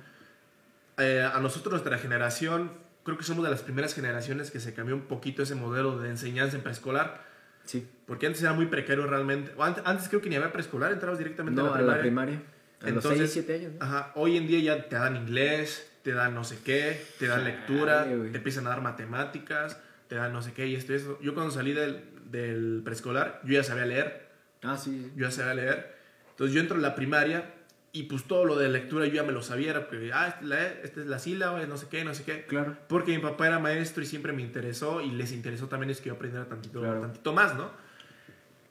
[0.97, 2.71] Eh, a nosotros, nuestra generación,
[3.03, 6.09] creo que somos de las primeras generaciones que se cambió un poquito ese modelo de
[6.09, 7.23] enseñanza en preescolar.
[7.65, 7.87] Sí.
[8.05, 9.53] Porque antes era muy precario realmente.
[9.59, 12.01] Antes, antes creo que ni había preescolar, entrabas directamente No, a la primaria.
[12.01, 12.35] primaria.
[12.81, 13.71] A los Entonces, 6, 7 años.
[13.79, 13.85] ¿no?
[13.85, 17.43] Ajá, hoy en día ya te dan inglés, te dan no sé qué, te dan
[17.43, 18.31] lectura, güey.
[18.31, 21.19] te empiezan a dar matemáticas, te dan no sé qué y esto y eso.
[21.21, 24.29] Yo cuando salí del, del preescolar, yo ya sabía leer,
[24.63, 25.11] Ah, sí.
[25.15, 26.00] yo ya sabía leer.
[26.41, 27.54] Entonces yo entro a la primaria
[27.91, 30.39] y pues todo lo de lectura yo ya me lo sabía, era porque, ah, esta
[30.41, 32.45] es la, esta es la sílaba, no sé qué, no sé qué.
[32.47, 32.75] Claro.
[32.88, 36.08] Porque mi papá era maestro y siempre me interesó y les interesó también es que
[36.10, 36.99] yo aprendiera tantito, Claro.
[37.01, 37.69] tantito más, ¿no?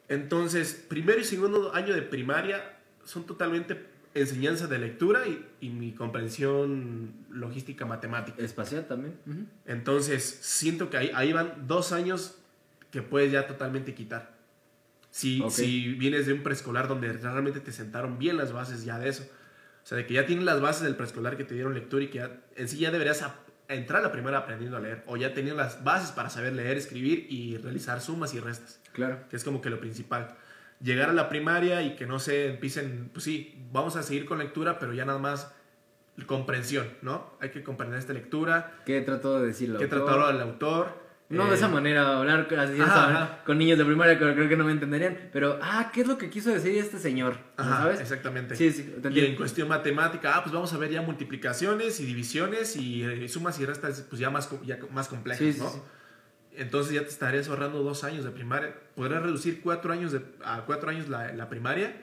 [0.09, 5.93] Entonces, primero y segundo año de primaria son totalmente enseñanza de lectura y, y mi
[5.93, 8.43] comprensión logística matemática.
[8.43, 9.15] Espacial también.
[9.65, 12.37] Entonces, siento que ahí, ahí van dos años
[12.91, 14.40] que puedes ya totalmente quitar.
[15.11, 19.09] Si, si vienes de un preescolar donde realmente te sentaron bien las bases ya de
[19.09, 19.23] eso.
[19.83, 22.07] O sea, de que ya tienes las bases del preescolar que te dieron lectura y
[22.07, 23.23] que ya, en sí ya deberías
[23.67, 25.03] entrar a la primera aprendiendo a leer.
[25.07, 29.19] O ya tenías las bases para saber leer, escribir y realizar sumas y restas Claro.
[29.29, 30.35] que es como que lo principal.
[30.81, 34.39] Llegar a la primaria y que no se empiecen, pues sí, vamos a seguir con
[34.39, 35.53] lectura, pero ya nada más
[36.25, 37.33] comprensión, ¿no?
[37.39, 39.79] Hay que comprender esta lectura, ¿Qué trató de decirlo?
[39.79, 40.99] qué trató el autor.
[41.31, 43.15] No eh, de esa manera, hablar así, ajá, ¿sabes?
[43.15, 43.43] ajá.
[43.45, 45.29] con niños de primaria que creo que no me entenderían.
[45.31, 47.37] Pero, ah, ¿qué es lo que quiso decir este señor?
[47.57, 48.01] Ajá, ¿Sabes?
[48.01, 48.55] exactamente.
[48.55, 52.75] Sí, sí, Y en cuestión matemática, ah, pues vamos a ver ya multiplicaciones y divisiones
[52.75, 55.69] y eh, sumas y restas, pues ya más, ya más complejas, Sí, sí, ¿no?
[55.69, 55.79] sí.
[56.53, 58.75] Entonces ya te estarías ahorrando dos años de primaria.
[58.95, 61.95] Podrás reducir cuatro años de, a cuatro años la, la primaria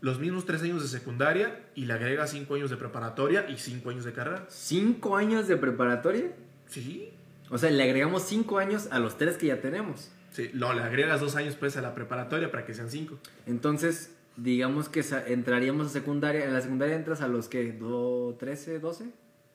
[0.00, 3.90] los mismos tres años de secundaria y le agrega cinco años de preparatoria y cinco
[3.90, 4.44] años de carrera.
[4.48, 6.32] ¿Cinco años de preparatoria?
[6.66, 7.10] Sí.
[7.50, 10.10] O sea, le agregamos cinco años a los tres que ya tenemos.
[10.32, 13.18] Sí, no, le agregas dos años pues a la preparatoria para que sean cinco.
[13.46, 16.44] Entonces, digamos que entraríamos a secundaria.
[16.44, 19.06] En la secundaria entras a los que, Do- ¿13, 12?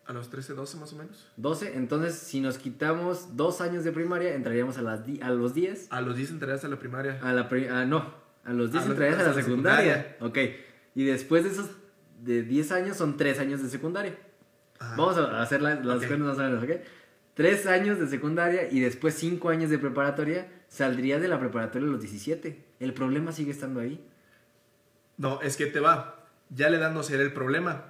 [0.07, 1.27] A los 13, 12 más o menos.
[1.37, 1.75] 12.
[1.75, 5.87] Entonces, si nos quitamos dos años de primaria, entraríamos a, las di- a los 10.
[5.91, 7.19] A los 10 entrarías a la primaria.
[7.21, 10.17] A la pri- ah, no, a los 10 A los- entrarías a la la secundaria.
[10.19, 10.37] Ok.
[10.95, 11.69] Y después de esos
[12.23, 14.17] de 10 años son 3 años de secundaria.
[14.79, 14.95] Ajá.
[14.97, 16.07] Vamos a hacer la- las Ok.
[16.07, 16.71] cuentas más o menos, ¿ok?
[17.41, 20.47] 3 años de secundaria y después 5 años de preparatoria.
[20.67, 22.63] Saldrías de la preparatoria a los 17.
[22.79, 23.99] El problema sigue estando ahí.
[25.17, 26.27] No, es que te va.
[26.49, 27.85] Ya le dan no ser el problema,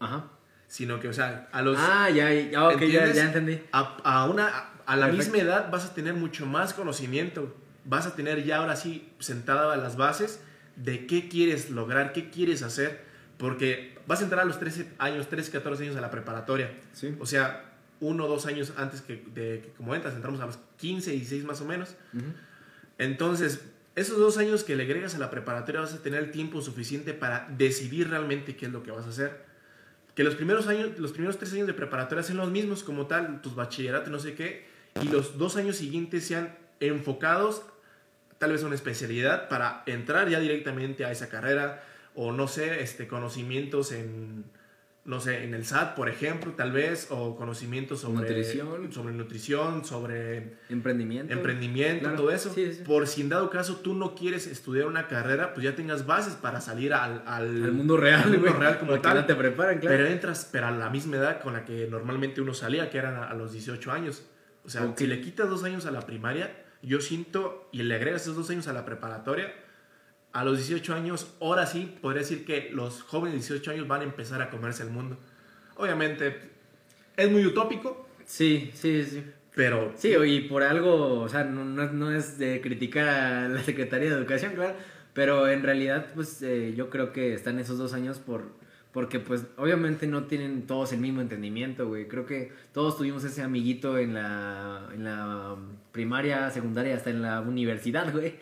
[0.00, 0.30] Ajá.
[0.66, 1.76] sino que, o sea, a los...
[1.78, 3.62] Ah, ya, ya, ok, ya, ya entendí.
[3.72, 5.32] A, a una, a, a la Perfecto.
[5.32, 7.54] misma edad vas a tener mucho más conocimiento.
[7.84, 10.40] Vas a tener ya ahora sí sentadas las bases
[10.74, 13.04] de qué quieres lograr, qué quieres hacer.
[13.38, 16.72] Porque vas a entrar a los 13 años, 13, 14 años a la preparatoria.
[16.92, 17.14] Sí.
[17.20, 17.65] O sea,
[18.00, 21.44] uno o dos años antes que, de que como entras, entramos a los 15, 16
[21.44, 21.96] más o menos.
[22.98, 23.60] Entonces,
[23.94, 27.14] esos dos años que le agregas a la preparatoria vas a tener el tiempo suficiente
[27.14, 29.44] para decidir realmente qué es lo que vas a hacer.
[30.14, 33.40] Que los primeros años, los primeros tres años de preparatoria sean los mismos como tal,
[33.42, 34.66] tus bachilleratos, no sé qué,
[35.02, 37.62] y los dos años siguientes sean enfocados
[38.38, 41.82] tal vez a una especialidad para entrar ya directamente a esa carrera
[42.14, 44.44] o no sé, este, conocimientos en,
[45.06, 48.92] no sé, en el SAT, por ejemplo, tal vez, o conocimientos sobre Nutrición.
[48.92, 51.32] sobre nutrición, sobre Emprendimiento.
[51.32, 52.16] emprendimiento, Claro.
[52.16, 52.52] todo eso.
[52.52, 52.82] Sí, sí.
[52.84, 56.34] Por si en dado caso tú no quieres estudiar una carrera, pues ya tengas bases
[56.34, 59.14] para salir al, al, Al mundo real, al mundo real como tal.
[59.16, 59.96] no te preparan, claro.
[59.96, 63.14] Pero entras, pero a la misma edad con la que normalmente uno salía, que eran
[63.16, 64.24] a, a los 18 años.
[64.64, 68.22] O sea, si le quitas dos años a la primaria, yo siento, y le agregas
[68.22, 69.52] esos dos años a la preparatoria,
[70.38, 74.02] a los 18 años, ahora sí, podría decir que los jóvenes de 18 años van
[74.02, 75.16] a empezar a comerse el mundo.
[75.76, 76.36] Obviamente,
[77.16, 79.24] es muy utópico, Sí, sí, sí.
[79.54, 83.62] pero Sí, y por algo, o sea, no, no- no es de criticar a la
[83.62, 84.74] Secretaría de Educación, claro,
[85.14, 88.42] pero en realidad, pues eh, yo creo que están esos dos años por,
[88.92, 92.08] porque pues obviamente no tienen todos el mismo entendimiento, güey.
[92.08, 95.56] Creo que todos tuvimos ese amiguito en la, en la
[95.92, 98.34] primaria, secundaria, hasta en la universidad, güey,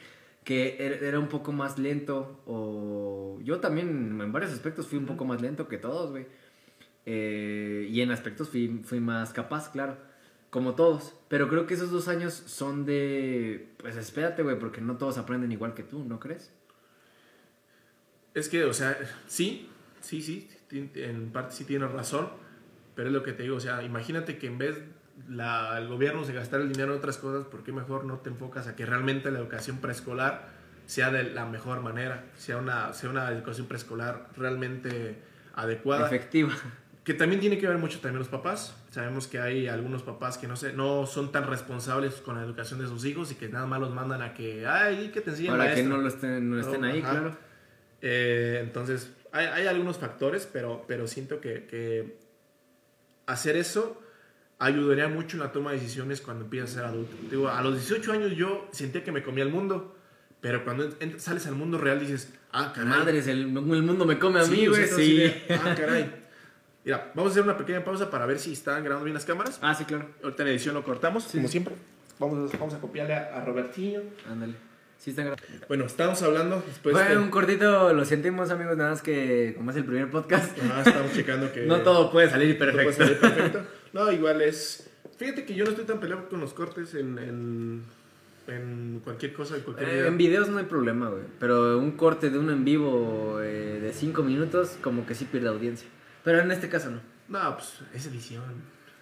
[0.44, 5.06] que er- era un poco más lento, o yo también en varios aspectos fui un
[5.06, 6.26] poco más lento que todos, güey.
[7.06, 9.96] eh, y en aspectos fui, fui más capaz, claro,
[10.50, 11.14] como todos.
[11.28, 15.52] Pero creo que esos dos años son de, pues espérate, güey, porque no todos aprenden
[15.52, 16.52] igual que tú, ¿no crees?
[18.34, 19.68] Es que, o sea, sí,
[20.00, 22.28] sí, sí, en parte sí tienes razón,
[22.94, 24.82] pero es lo que te digo, o sea, imagínate que en vez
[25.28, 28.30] la, el gobierno se gastar el dinero en otras cosas, ¿por qué mejor no te
[28.30, 30.48] enfocas a que realmente la educación preescolar
[30.86, 35.18] sea de la mejor manera, sea una, sea una educación preescolar realmente
[35.54, 36.06] adecuada?
[36.06, 36.52] Efectiva.
[37.04, 38.74] Que también tiene que ver mucho también los papás.
[38.90, 42.80] Sabemos que hay algunos papás que no, sé, no son tan responsables con la educación
[42.80, 45.52] de sus hijos y que nada más los mandan a que, ay, que te enseñen
[45.52, 47.36] Para que no, lo estén, no estén ahí, claro.
[48.00, 52.18] Eh, entonces, hay, hay, algunos factores, pero, pero siento que, que
[53.26, 54.00] hacer eso
[54.58, 57.16] ayudaría mucho en la toma de decisiones cuando empiezas a ser adulto.
[57.30, 59.96] Digo, a los 18 años yo sentía que me comía el mundo,
[60.40, 60.88] pero cuando
[61.18, 62.88] sales al mundo real dices, ah, caray.
[62.88, 64.86] Madres, el, el mundo me come a mí, güey.
[64.86, 65.32] Sí.
[65.50, 66.24] ah, caray.
[66.84, 69.58] Mira, vamos a hacer una pequeña pausa para ver si están grabando bien las cámaras.
[69.62, 70.06] Ah, sí, claro.
[70.22, 71.74] Ahorita en edición lo cortamos, como siempre.
[72.18, 74.02] Vamos a, vamos a copiarle a, a Robertinho.
[74.30, 74.54] Ándale.
[74.98, 75.66] Sí, están grabando.
[75.68, 79.76] Bueno, estamos hablando después Bueno, un cortito, lo sentimos, amigos, nada más que como es
[79.76, 80.56] el primer podcast.
[80.72, 81.62] Ah, estamos checando que...
[81.66, 82.84] no todo puede salir perfecto.
[82.84, 83.60] Puede salir perfecto.
[83.94, 84.90] No, igual es...
[85.16, 87.82] Fíjate que yo no estoy tan peleado con los cortes en, en,
[88.48, 91.22] en cualquier cosa, en cualquier eh, En videos no hay problema, güey.
[91.38, 95.48] Pero un corte de uno en vivo eh, de 5 minutos, como que sí pierde
[95.48, 95.88] audiencia.
[96.24, 97.00] Pero en este caso no.
[97.28, 98.42] No, pues es edición.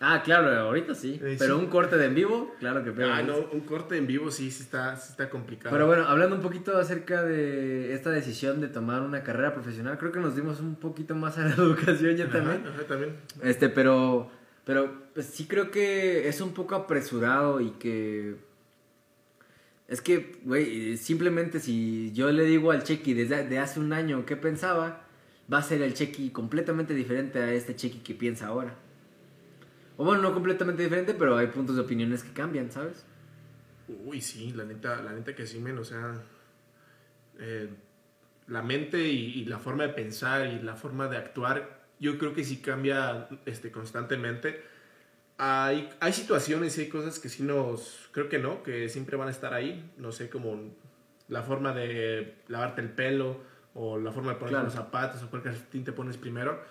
[0.04, 1.20] Ah, claro, ahorita sí.
[1.22, 1.64] Eh, Pero sí.
[1.64, 3.12] un corte de en vivo, claro que pierde.
[3.12, 5.72] Ah, no, un corte en vivo sí, sí está, sí está complicado.
[5.72, 10.10] Pero bueno, hablando un poquito acerca de esta decisión de tomar una carrera profesional, creo
[10.10, 12.66] que nos dimos un poquito más a la educación ya Ajá, también.
[12.66, 13.16] ajá, también.
[13.44, 14.28] Este, pero,
[14.64, 18.36] pero pues, sí creo que es un poco apresurado y que...
[19.88, 24.24] Es que, güey, simplemente si yo le digo al Chequi desde de hace un año
[24.24, 25.04] qué pensaba,
[25.52, 28.74] va a ser el Chequi completamente diferente a este Chequi que piensa ahora.
[29.98, 33.04] O bueno, no completamente diferente, pero hay puntos de opiniones que cambian, ¿sabes?
[34.06, 36.22] Uy, sí, la neta, la neta que sí, men, o sea,
[37.38, 37.68] eh,
[38.46, 42.34] la mente y, y la forma de pensar y la forma de actuar, yo creo
[42.34, 44.62] que sí cambia este, constantemente.
[45.38, 49.28] Hay, hay situaciones y hay cosas que sí nos, creo que no, que siempre van
[49.28, 50.74] a estar ahí, no sé, como
[51.28, 53.40] la forma de lavarte el pelo
[53.74, 54.64] o la forma de ponerte Claro.
[54.66, 56.62] los zapatos o cuál calcetín te pones primero.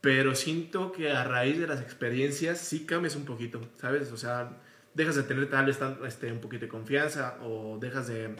[0.00, 4.10] Pero siento que a raíz de las experiencias sí cambias un poquito, ¿sabes?
[4.12, 4.56] O sea,
[4.94, 8.34] dejas de tener tal vez tan- este, un poquito de confianza o dejas de,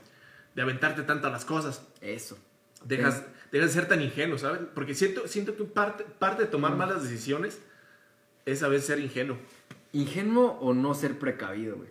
[0.54, 1.86] de aventarte tanto a las cosas.
[2.00, 2.38] Eso.
[2.84, 4.62] Dejas, dejas de ser tan ingenuo, ¿sabes?
[4.74, 6.78] Porque siento, siento que parte, parte de tomar Mm.
[6.78, 7.60] malas decisiones
[8.46, 9.36] es a veces ser ingenuo.
[9.92, 11.88] ¿Ingenuo o no ser precavido, güey?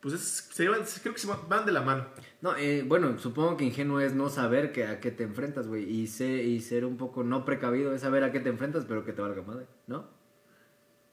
[0.00, 2.06] Pues es- se llevan- creo que se van de la mano.
[2.40, 5.84] No, eh, bueno, supongo que ingenuo es no saber que, a qué te enfrentas, güey.
[5.88, 9.04] Y, sé- y ser un poco no precavido es saber a qué te enfrentas, pero
[9.04, 10.08] que te valga madre, ¿no?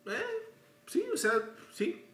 [0.07, 0.11] Eh,
[0.87, 1.31] sí, o sea,
[1.71, 2.05] sí.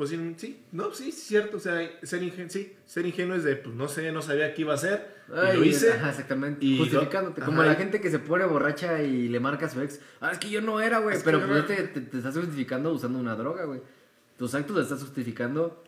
[0.00, 1.58] Pues sí, sí, no, sí, es cierto.
[1.58, 4.62] O sea, ser ingenuo, sí, ser ingenuo es de, pues no sé, no sabía qué
[4.62, 5.14] iba a hacer.
[5.28, 5.92] y lo hice.
[5.92, 6.64] Ajá, exactamente.
[6.64, 7.40] y Justificándote.
[7.40, 10.00] lo- como ajá, la gente que se pone borracha y le marca a su ex.
[10.22, 11.18] Ah, es que yo no era, güey.
[11.22, 13.82] Pero pues te, te- te estás justificando usando una droga, güey.
[14.38, 15.84] Tus actos los estás justificando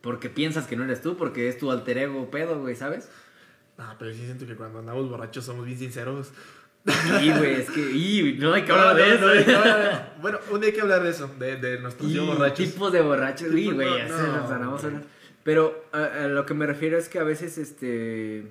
[0.00, 3.08] porque piensas que no eres tú, porque es tu alter ego pedo, güey, ¿sabes?
[3.78, 6.30] Ah, pero sí siento que cuando andamos borrachos somos bien sinceros.
[7.22, 7.80] Y, güey, es que.
[7.90, 9.58] Y, no hay que hablar No, de no, no, eso.
[9.58, 9.78] hablar
[10.16, 12.56] de- Bueno, un día hay que hablar de eso, de, de nuestros Y borrachos.
[12.72, 13.48] tipos de borrachos.
[13.50, 15.02] Tipos- güey, ya se nos ganamos una-
[15.44, 18.46] Pero a, a lo que me refiero es que a veces, este.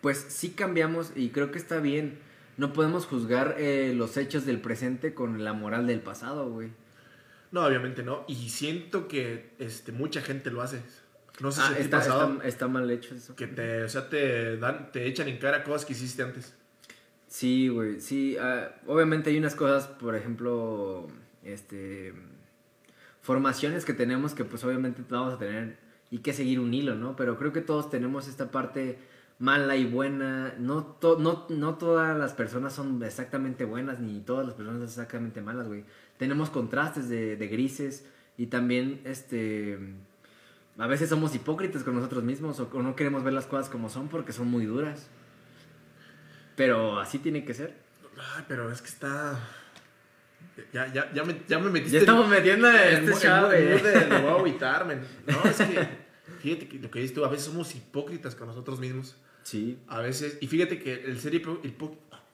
[0.00, 2.18] Pues sí cambiamos y creo que está bien.
[2.58, 6.70] No podemos juzgar eh, los hechos del presente con la moral del pasado, güey.
[7.50, 8.24] No, obviamente no.
[8.28, 10.80] Y siento que este, mucha gente lo hace.
[11.40, 13.34] No sé Ah, si está, pasado está- está mal hecho eso.
[13.36, 16.54] que te, o sea, te dan, te echan en cara cosas que hiciste antes.
[17.32, 18.36] Sí, güey, sí.
[18.38, 21.08] ah, obviamente hay unas cosas, por ejemplo,
[21.42, 22.12] este.
[23.22, 25.78] Formaciones que tenemos que, pues, obviamente vamos a tener
[26.10, 27.16] y que seguir un hilo, ¿no?
[27.16, 28.98] Pero creo que todos tenemos esta parte
[29.38, 30.54] mala y buena.
[30.58, 35.40] No, no, no todas las personas son exactamente buenas, ni todas las personas son exactamente
[35.40, 35.84] malas, güey.
[36.18, 38.04] Tenemos contrastes de, de grises
[38.36, 39.78] y también, este.
[40.76, 44.08] A veces somos hipócritas con nosotros mismos o no queremos ver las cosas como son
[44.08, 45.08] porque son muy duras.
[46.56, 47.74] Pero así tiene que ser.
[48.36, 49.38] Ay, pero es que está.
[50.72, 51.94] Ya, ya, ya, me, ya me metiste.
[51.96, 53.64] Ya estamos metiendo en este show, güey.
[54.08, 54.86] me voy a agüitar.
[54.86, 56.02] No, es que.
[56.40, 59.16] Fíjate que lo que dices tú, a veces somos hipócritas con nosotros mismos.
[59.44, 59.78] Sí.
[59.88, 60.38] A veces.
[60.40, 61.34] Y fíjate que el ser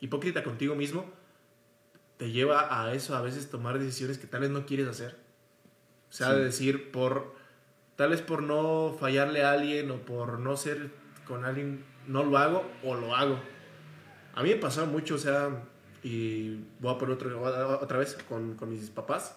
[0.01, 1.11] hipócrita contigo mismo
[2.16, 5.16] te lleva a eso, a veces tomar decisiones que tal vez no quieres hacer.
[6.11, 6.37] O sea, Sí.
[6.39, 7.37] de decir, por.
[7.97, 10.91] Tal vez por no fallarle a alguien o por no ser
[11.27, 13.41] con alguien, no lo hago o lo hago.
[14.35, 15.64] A mí me pasaba mucho, o sea,
[16.03, 17.41] y voy a poner otro,
[17.81, 19.37] otra vez con, con mis papás,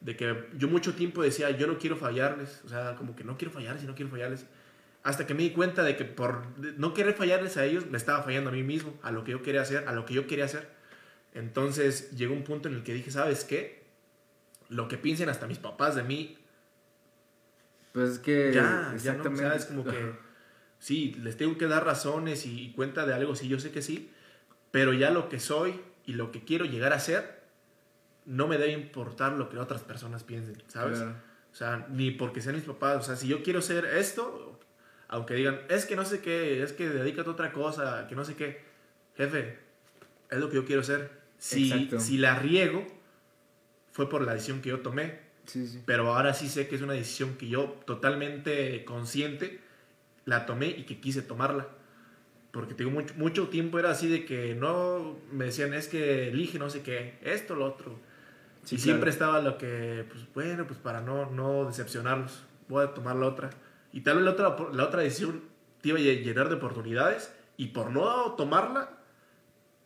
[0.00, 3.36] de que yo mucho tiempo decía, yo no quiero fallarles, o sea, como que no
[3.38, 4.46] quiero fallarles y no quiero fallarles.
[5.04, 6.42] Hasta que me di cuenta de que por
[6.76, 9.42] no querer fallarles a ellos, me estaba fallando a mí mismo, a lo que yo
[9.42, 10.68] quería hacer, a lo que yo quería hacer.
[11.34, 13.82] Entonces llegó un punto en el que dije, ¿sabes qué?
[14.68, 16.38] Lo que piensen hasta mis papás de mí.
[17.92, 18.52] Pues es que.
[18.54, 19.66] Ya, ya no, ¿sabes?
[19.66, 20.12] Como que.
[20.82, 24.10] Sí, les tengo que dar razones y cuenta de algo, sí, yo sé que sí.
[24.72, 27.42] Pero ya lo que soy y lo que quiero llegar a ser,
[28.24, 31.00] no me debe importar lo que otras personas piensen, ¿sabes?
[31.00, 32.96] O sea, ni porque sean mis papás.
[32.96, 34.58] O sea, si yo quiero ser esto,
[35.08, 38.24] aunque digan, es que no sé qué, es que dedícate a otra cosa, que no
[38.24, 38.62] sé qué.
[39.16, 39.58] Jefe,
[40.30, 41.22] es lo que yo quiero ser.
[41.38, 42.86] Si, si la riego,
[43.92, 45.20] fue por la decisión que yo tomé.
[45.44, 45.82] Sí, sí.
[45.84, 49.60] Pero ahora sí sé que es una decisión que yo totalmente consciente
[50.24, 51.68] la tomé y que quise tomarla.
[52.52, 56.58] Porque tengo mucho, mucho tiempo era así de que no me decían, es que elige
[56.58, 57.98] no sé qué, esto, lo otro
[58.70, 63.16] y siempre estaba lo que, pues bueno, pues para no, no decepcionarlos, voy a tomar
[63.16, 63.50] la otra.
[63.92, 65.42] Y tal vez la otra, la otra decisión
[65.80, 68.90] te iba a llenar de oportunidades y por no tomarla,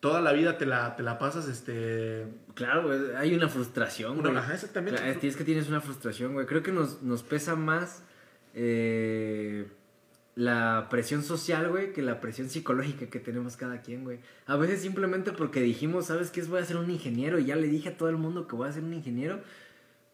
[0.01, 2.27] toda la vida te la, te la pasas, este...
[2.55, 4.37] Claro, hay una frustración, güey.
[4.37, 5.27] Ajá, exactamente.
[5.27, 6.47] es que tienes una frustración, güey.
[6.47, 8.03] Creo que nos, nos pesa más...
[8.55, 9.67] Eh
[10.37, 14.19] la presión social, güey, que la presión psicológica que tenemos cada quien, güey.
[14.47, 16.43] A veces simplemente porque dijimos, ¿sabes qué?
[16.43, 18.69] Voy a ser un ingeniero y ya le dije a todo el mundo que voy
[18.69, 19.41] a ser un ingeniero.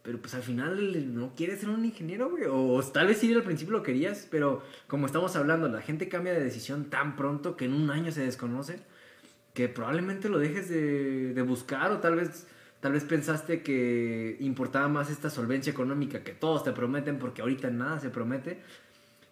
[0.02, 2.44] Pero pues al final no quieres ser un ingeniero, güey.
[2.48, 6.32] O, tal vez sí al principio lo querías, pero como estamos hablando, la gente cambia
[6.32, 8.78] de decisión tan pronto que en un año se desconoce,
[9.54, 12.46] que probablemente lo dejes de, de buscar o tal vez...
[12.80, 17.70] Tal vez pensaste que importaba más esta solvencia económica que todos te prometen porque ahorita
[17.70, 18.58] nada se promete.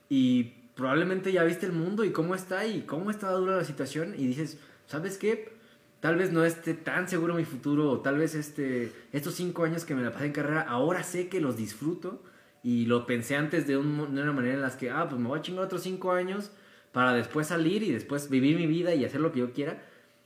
[0.08, 4.14] Y probablemente ya viste el mundo y cómo está y cómo está dura la situación
[4.16, 5.52] y dices, ¿sabes qué?
[6.00, 9.84] Tal vez no esté tan seguro mi futuro o tal vez este, estos cinco años
[9.84, 12.22] que me la pasé en carrera, ahora sé que los disfruto
[12.62, 15.42] y lo pensé antes de, una manera en las que, ah, pues me voy a
[15.42, 16.50] chingar otros cinco años
[16.92, 19.82] para después salir y después vivir mi vida y hacer lo que yo quiera.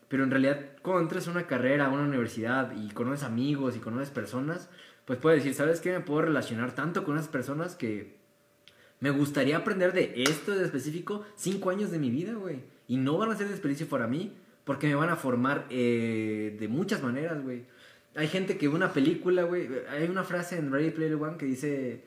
[0.07, 4.11] Pero en realidad, cuando entras una carrera, a una universidad y conoces amigos y conoces
[4.11, 4.71] personas,
[5.05, 5.91] pues puedes decir, ¿sabes qué?
[5.91, 8.23] Me puedo relacionar tanto con esas personas que
[9.05, 12.61] me gustaría aprender de esto de específico cinco años de mi vida, güey.
[12.89, 14.33] Y no van a ser desperdicio para mí,
[14.65, 17.67] porque me van a formar eh, de muchas maneras, güey.
[18.17, 19.69] Hay gente que una película, güey.
[19.91, 22.05] Hay una frase en Ready Player One que dice.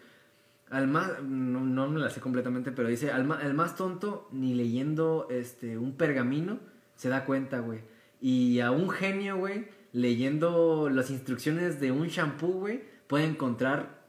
[0.72, 1.22] Al más.
[1.22, 5.98] No, me la sé completamente, pero dice: al más, más tonto, ni leyendo este, un
[5.98, 6.58] pergamino,
[6.96, 7.82] se da cuenta, güey.
[8.22, 14.02] Y a un genio, güey, leyendo las instrucciones de un shampoo, güey, puede encontrar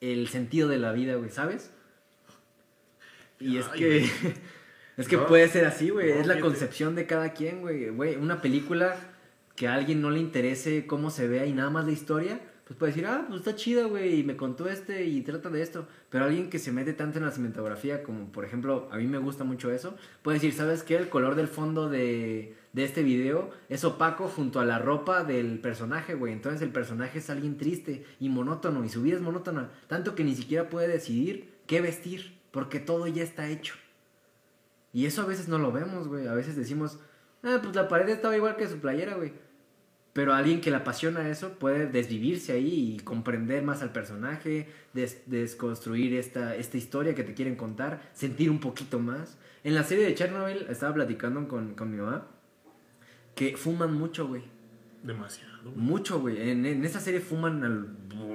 [0.00, 1.70] el sentido de la vida, güey, ¿sabes?
[3.40, 4.08] Y es que.
[4.96, 6.10] es que puede ser así, güey.
[6.10, 7.88] es la concepción de cada quien, güey.
[7.90, 8.96] Güey, una película
[9.56, 12.78] que a alguien no le interese cómo se vea y nada más la historia, pues
[12.78, 15.88] puede decir, ah, pues está chida, güey, y me contó este y trata de esto.
[16.10, 19.18] Pero alguien que se mete tanto en la cinematografía, como por ejemplo, a mí me
[19.18, 20.96] gusta mucho eso, puede decir, ¿sabes qué?
[20.96, 25.60] El color del fondo de, de este video es opaco junto a la ropa del
[25.60, 26.32] personaje, güey.
[26.32, 30.24] Entonces el personaje es alguien triste y monótono, y su vida es monótona, tanto que
[30.24, 33.74] ni siquiera puede decidir qué vestir porque todo ya está hecho.
[34.94, 36.26] Y eso a veces no lo vemos, güey.
[36.26, 36.98] A veces decimos,
[37.42, 39.34] ah, pues la pared estaba igual que su playera, güey.
[40.14, 46.14] Pero alguien que le apasiona eso puede desvivirse ahí y comprender más al personaje, desconstruir
[46.14, 49.36] esta, esta historia que te quieren contar, sentir un poquito más.
[49.62, 52.26] En la serie de Chernobyl estaba platicando con, con mi mamá
[53.34, 54.44] que fuman mucho, güey.
[55.06, 55.70] Demasiado.
[55.76, 56.50] Mucho, güey.
[56.50, 57.86] En, en, esa serie fuman al.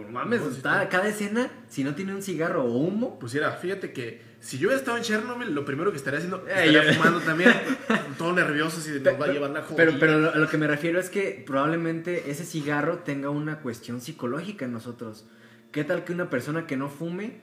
[0.09, 3.19] Mames, cada escena, si no tiene un cigarro o humo.
[3.19, 6.45] Pues era, fíjate que si yo hubiera estado en Chernobyl, lo primero que estaría haciendo
[6.47, 7.51] eh, estaría fumando también.
[8.17, 10.99] todo nervioso, si nos va a llevar la Pero, pero a lo que me refiero
[10.99, 15.25] es que probablemente ese cigarro tenga una cuestión psicológica en nosotros.
[15.71, 17.41] ¿Qué tal que una persona que no fume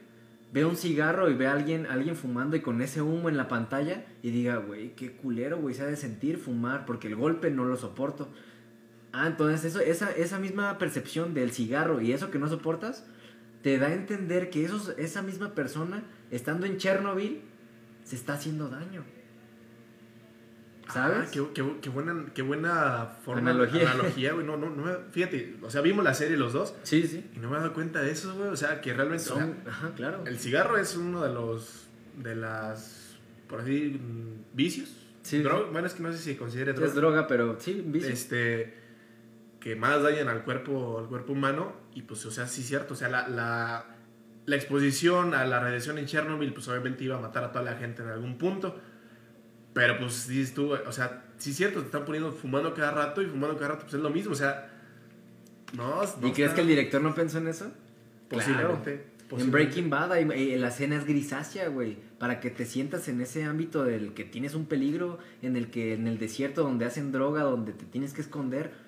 [0.53, 3.49] ve un cigarro y ve a alguien, alguien fumando y con ese humo en la
[3.49, 7.51] pantalla y diga, güey, qué culero, güey, se ha de sentir fumar porque el golpe
[7.51, 8.29] no lo soporto.
[9.19, 13.05] Ah, entonces eso, esa, esa misma percepción del cigarro y eso que no soportas,
[13.63, 17.41] te da a entender que esos, esa misma persona, estando en Chernobyl,
[18.05, 19.03] se está haciendo daño.
[20.93, 21.19] ¿Sabes?
[21.37, 21.51] Ah,
[21.83, 24.47] qué, buena, qué buena forma analogía, analogía güey.
[24.47, 26.77] No, no, no, fíjate, o sea, vimos la serie los dos.
[26.85, 27.29] Sí, sí.
[27.35, 28.51] Y no me he dado cuenta de eso, güey.
[28.51, 29.25] O sea, que realmente.
[29.25, 30.23] Son, ajá, claro.
[30.27, 31.89] El cigarro es uno de los.
[32.17, 33.17] de las.
[33.49, 34.01] por así,
[34.55, 34.95] vicios.
[35.23, 35.43] Sí.
[35.43, 36.87] Bueno, es que no sé si se considera droga.
[36.87, 38.11] Es droga, pero sí, vicio.
[38.11, 38.88] Este
[39.69, 41.75] que más dañan al cuerpo, al cuerpo humano.
[41.95, 42.95] Y pues, o sea, sí es cierto.
[42.95, 43.85] O sea, la, la,
[44.47, 47.75] la, exposición a la radiación en Chernobyl, pues obviamente iba a matar a toda la
[47.75, 48.81] gente en algún punto.
[49.75, 53.21] Pero pues dices tú, o sea, sí es cierto, te están poniendo fumando cada rato
[53.21, 54.71] y fumando cada rato, pues es lo mismo, o sea,
[55.77, 56.01] no.
[56.03, 57.71] no ¿Y crees que el director no pensó en eso?
[58.31, 58.93] Posiblemente.
[58.95, 59.51] En posiblemente.
[59.51, 61.99] Breaking Bad hay- eh, la escena es grisácea, güey.
[62.19, 65.93] Para que te sientas en ese ámbito del que tienes un peligro, en el que
[65.93, 68.88] en el desierto donde hacen droga, donde te tienes que esconder,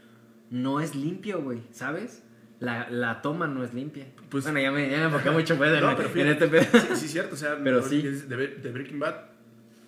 [0.51, 2.23] no es limpio, güey, ¿sabes?
[2.59, 4.07] La, la toma no es limpia.
[4.29, 6.65] Pues- bueno, ya me, ya me enfoqué mucho pues, en, No, pero en este pedo.
[6.73, 8.03] Sí, sí, cierto, o sea, Pero sí.
[8.03, 9.15] De, de Breaking Bad,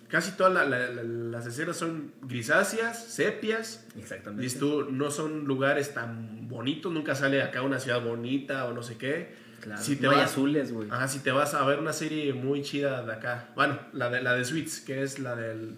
[0.07, 3.85] casi todas la- la- la- las escenas son grisáceas, sepias.
[3.97, 4.41] Exactamente.
[4.43, 8.81] Dices tú, no son lugares tan bonitos, nunca sale acá una ciudad bonita o no
[8.81, 9.43] sé qué.
[9.61, 9.81] Claro.
[9.81, 10.89] Si te no hay azules, güey.
[10.91, 14.21] Ajá, si te vas a ver una serie muy chida de acá, bueno, la de,
[14.21, 15.77] la de Suits, que es la del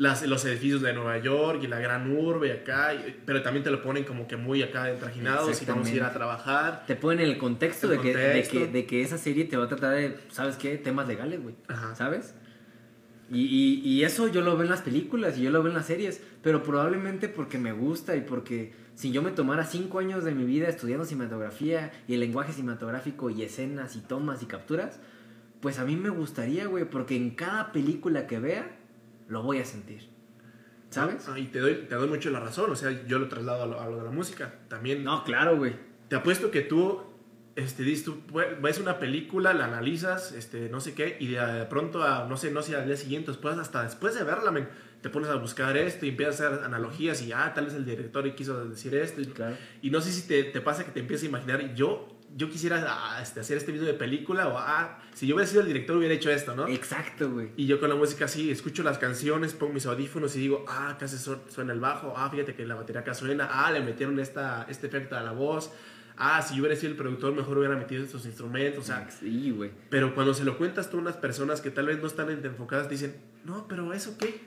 [0.00, 3.70] las, los edificios de Nueva York y la gran urbe acá, y- pero también te
[3.70, 6.84] lo ponen como que muy acá entrajinados y vamos a ir a trabajar.
[6.86, 8.58] Te ponen el contexto, El de, que, de, contexto.
[8.60, 10.78] que, de que esa serie te va a tratar de, ¿sabes qué?
[10.78, 11.54] Temas legales, güey.
[11.94, 12.34] ¿Sabes?
[13.30, 15.76] Y, y- y eso yo lo veo en las películas y yo lo veo en
[15.76, 20.24] las series, pero probablemente porque me gusta y porque si yo me tomara cinco años
[20.24, 24.98] de mi vida estudiando cinematografía y el lenguaje cinematográfico y escenas y tomas y capturas,
[25.60, 28.78] pues a mí me gustaría, güey, porque en cada película que vea
[29.30, 30.08] lo voy a sentir.
[30.90, 31.28] ¿Sabes?
[31.28, 33.66] Ah, y te doy, te doy mucho la razón, o sea, yo lo traslado a
[33.66, 34.54] lo, a lo de la música.
[34.68, 35.74] También No, claro, güey.
[36.08, 37.00] te apuesto que tú,
[37.54, 41.64] este, dices, tú pu- ves una película, la analizas, este, no sé qué, y de
[41.70, 44.68] pronto, a, no sé, no sé, al día siguiente, después, hasta después de verla, men,
[45.00, 47.84] te pones a buscar esto y empiezas a hacer analogías y, ah, tal vez el
[47.84, 49.20] director quiso decir esto.
[49.20, 49.56] Y, Claro.
[49.82, 52.84] y no sé si te, te pasa que te empiezas a imaginar, yo, yo quisiera
[52.88, 55.96] ah, este, hacer este video de película, o, ah, si yo hubiera sido el director
[55.96, 56.68] hubiera hecho esto, ¿no?
[56.68, 57.50] Exacto, güey.
[57.56, 60.90] Y yo con la música así, escucho las canciones, pongo mis audífonos y digo, ah,
[60.90, 63.80] acá se su- suena el bajo, ah, fíjate que la batería acá suena, ah, le
[63.80, 65.72] metieron esta, este efecto a la voz,
[66.16, 69.50] ah, si yo hubiera sido el productor mejor hubiera metido estos instrumentos, o sea, sí,
[69.50, 69.70] güey.
[69.90, 72.86] pero cuando se lo cuentas tú a unas personas que tal vez no están enfocadas,
[72.88, 74.40] te dicen, no, pero ¿eso qué?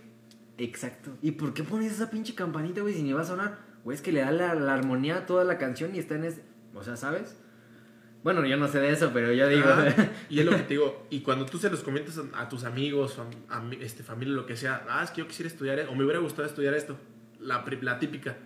[0.58, 1.12] Exacto.
[1.22, 3.58] ¿Y por qué pones esa pinche campanita, güey, si ni va a sonar?
[3.84, 6.26] Güey, es que le da la, la armonía a toda la canción y está en
[6.26, 6.44] ese...
[6.76, 7.36] O sea, ¿sabes?
[8.24, 9.66] Bueno, yo no sé de eso, pero yo digo...
[9.68, 9.88] Ah,
[10.30, 12.64] y es lo que te digo, y cuando tú se los comentas a, a tus
[12.64, 13.20] amigos,
[13.50, 15.96] a, mi- este, familia, lo que sea, ah, es que yo quisiera estudiar, e- o
[15.96, 16.98] me hubiera gustado estudiar esto,
[17.40, 18.38] la, pri- la típica,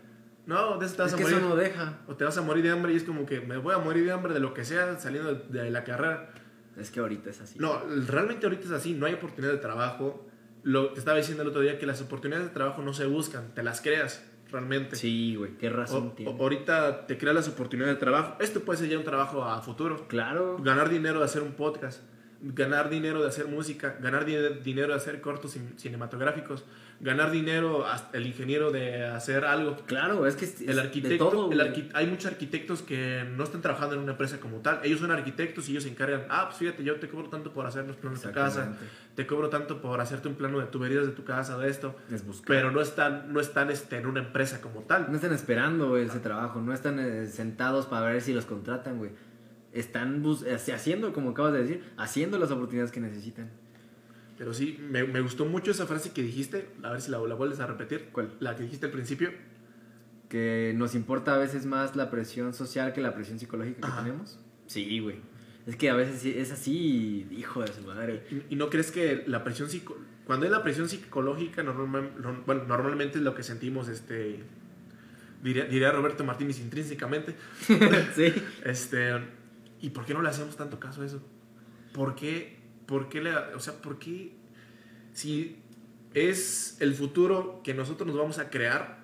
[0.48, 1.38] no, de eso te vas es a que morir.
[1.40, 2.00] eso no deja.
[2.08, 4.06] O te vas a morir de hambre y es como que me voy a morir
[4.06, 6.30] de hambre de lo que sea saliendo de, de la carrera.
[6.78, 7.60] Es que ahorita es así.
[7.60, 10.26] No, realmente ahorita es así, no hay oportunidad de trabajo.
[10.64, 13.54] Lo, te estaba diciendo el otro día que las oportunidades de trabajo no se buscan,
[13.56, 14.96] te las creas realmente.
[14.96, 16.32] Sí, güey, qué razón o- tiene.
[16.40, 18.36] ahorita te creas las oportunidades de trabajo.
[18.40, 20.08] Esto puede ser ya un trabajo a futuro.
[20.08, 20.58] Claro.
[20.60, 22.02] Ganar dinero de hacer un podcast,
[22.42, 26.66] ganar dinero de hacer música, ganar di- dinero de hacer cortos cin- cinematográficos,
[27.00, 29.76] ganar dinero hasta el ingeniero de hacer algo.
[29.86, 31.72] Claro, es que es, El arquitecto, de todo, el güey.
[31.74, 34.80] arqui- hay muchos arquitectos que no están trabajando en una empresa como tal.
[34.84, 37.66] Ellos son arquitectos y ellos se encargan, ah, pues fíjate, yo te cobro tanto por
[37.66, 38.78] hacer los planos de tu casa,
[39.16, 41.96] te cobro tanto por hacerte un plano de tuberías de tu casa, de esto.
[42.12, 42.24] Es.
[42.46, 45.08] Pero no están, no están este, en una empresa como tal.
[45.10, 49.12] No están esperando ese trabajo, no están eh, sentados para ver si los contratan, güey.
[49.80, 53.50] Están eh, haciendo, como acabas de decir, haciendo las oportunidades que necesitan.
[54.38, 57.36] Pero sí, me, me gustó mucho esa frase que dijiste, a ver si la, la
[57.36, 58.10] vuelves a repetir.
[58.12, 58.34] ¿Cuál?
[58.40, 59.32] La que dijiste al principio.
[60.30, 64.04] Que nos importa a veces más la presión social que la presión psicológica que Ajá.
[64.04, 64.40] tenemos.
[64.66, 65.16] Sí, güey.
[65.66, 68.26] Es que a veces es así, hijo de su madre.
[68.50, 72.44] ¿Y, y no crees que la presión psico cuando es la presión psicológica normal, no-
[72.46, 74.42] bueno, normalmente es lo que sentimos, este,
[75.42, 77.34] diría, diría Roberto Martínez intrínsecamente,
[78.16, 78.34] sí.
[78.66, 79.14] este,
[79.82, 81.22] ¿y por qué no le hacemos tanto caso a eso?
[81.94, 84.34] ¿Por qué, por qué le, o sea, por qué
[85.14, 85.58] si
[86.14, 89.00] es el futuro que nosotros nos vamos a crear,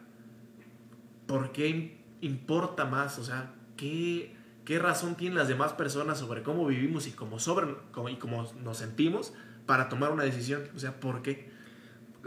[1.28, 3.20] ¿por qué im- importa más?
[3.20, 7.68] O sea, ¿qué, qué razón tienen las demás personas sobre cómo vivimos y cómo, sobre,
[8.12, 9.34] y cómo nos sentimos
[9.66, 10.62] para tomar una decisión?
[10.76, 11.52] O sea, ¿por qué?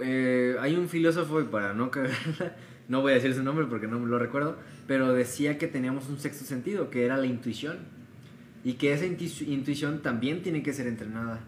[0.02, 2.56] Eh, hay un filósofo, y para no cagarla,
[2.88, 6.08] no voy a decir su nombre porque no me lo recuerdo, pero decía que teníamos
[6.08, 7.78] un sexto sentido, que era la intuición.
[8.66, 11.38] Y que esa intu- intuición también tiene que ser entrenada.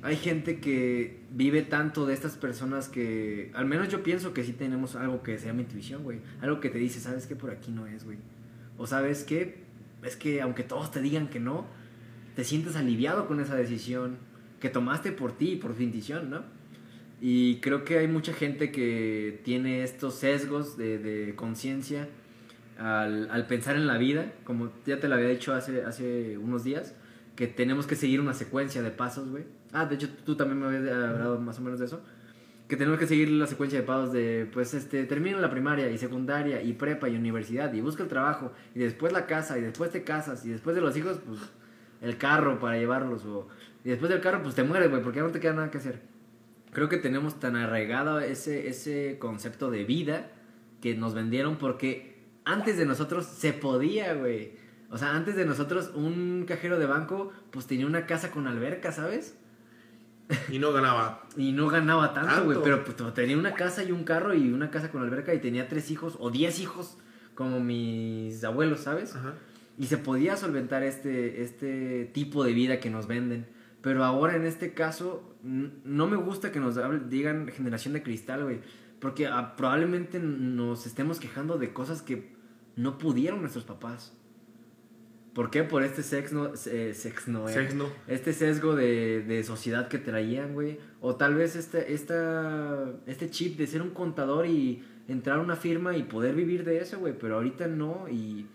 [0.00, 4.54] Hay gente que vive tanto de estas personas que, al menos yo pienso que sí
[4.54, 6.20] tenemos algo que se llama intuición, güey.
[6.40, 7.36] Algo que te dice, ¿sabes qué?
[7.36, 8.16] Por aquí no es, güey.
[8.78, 9.58] O sabes qué?
[10.02, 11.66] Es que aunque todos te digan que no,
[12.34, 14.16] te sientes aliviado con esa decisión
[14.60, 16.42] que tomaste por ti, por tu intuición, ¿no?
[17.20, 22.08] Y creo que hay mucha gente que tiene estos sesgos de, de conciencia
[22.80, 26.94] al, pensar en la vida, como ya te lo había dicho hace, hace unos días,
[27.36, 29.44] que tenemos que seguir una secuencia de pasos, güey.
[29.72, 32.02] Ah, de hecho tú también me habías hablado más o menos de eso.
[32.68, 35.98] Que tenemos que seguir la secuencia de pasos de, pues, este, termina la primaria y
[35.98, 39.90] secundaria y prepa y universidad y busca el trabajo y después la casa y después
[39.90, 41.40] te casas y después de los hijos, pues,
[42.00, 43.48] el carro para llevarlos o...
[43.84, 45.78] Y después del carro, pues te mueres, güey, porque ya no te queda nada que
[45.78, 46.00] hacer.
[46.72, 50.30] creo que tenemos tan arraigado ese, ese concepto de vida
[50.80, 52.09] que nos vendieron porque
[52.44, 54.52] antes de nosotros se podía, güey.
[54.90, 58.92] O sea, antes de nosotros un cajero de banco pues tenía una casa con alberca,
[58.92, 59.36] ¿sabes?
[60.50, 61.22] Y no ganaba.
[61.36, 62.58] Y no ganaba tanto, güey.
[62.62, 65.68] Pero pues, tenía una casa y un carro y una casa con alberca y tenía
[65.68, 66.98] tres hijos o diez hijos
[67.34, 69.14] como mis abuelos, ¿sabes?
[69.14, 69.34] Ajá.
[69.78, 73.46] Y se podía solventar este, este tipo de vida que nos venden.
[73.80, 76.78] Pero ahora en este caso, no me gusta que nos
[77.08, 78.60] digan generación de cristal, güey.
[79.00, 82.32] Porque ah, probablemente nos estemos quejando de cosas que
[82.76, 84.12] no pudieron nuestros papás.
[85.34, 85.62] ¿Por qué?
[85.62, 87.68] Por este sexno, eh, sexno, eh,
[88.08, 90.78] este sesgo de, de sociedad que traían, güey.
[91.00, 95.56] O tal vez este, esta, este chip de ser un contador y entrar a una
[95.56, 97.16] firma y poder vivir de eso, güey.
[97.16, 98.08] Pero ahorita no.
[98.10, 98.46] Y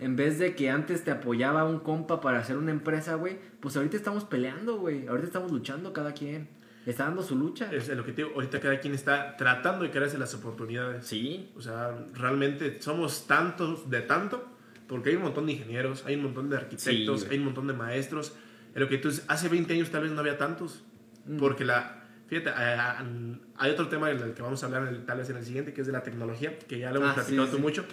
[0.00, 3.76] en vez de que antes te apoyaba un compa para hacer una empresa, güey, pues
[3.76, 5.06] ahorita estamos peleando, güey.
[5.06, 6.48] Ahorita estamos luchando cada quien.
[6.86, 7.70] Está dando su lucha.
[7.72, 8.30] Es el objetivo.
[8.34, 11.04] Ahorita cada quien está tratando de crearse las oportunidades.
[11.06, 11.50] Sí.
[11.56, 14.46] O sea, realmente somos tantos de tanto,
[14.86, 17.66] porque hay un montón de ingenieros, hay un montón de arquitectos, Sí, hay un montón
[17.66, 18.34] de maestros.
[18.74, 20.84] En lo que tú hace 20 años tal vez no había tantos,
[21.26, 21.38] Mm.
[21.38, 22.04] porque la...
[22.28, 25.72] Fíjate, hay otro tema en el que vamos a hablar tal vez en el siguiente,
[25.72, 27.52] que es de la tecnología, que ya lo hemos Ah, sí, platicado sí.
[27.52, 27.84] tú mucho.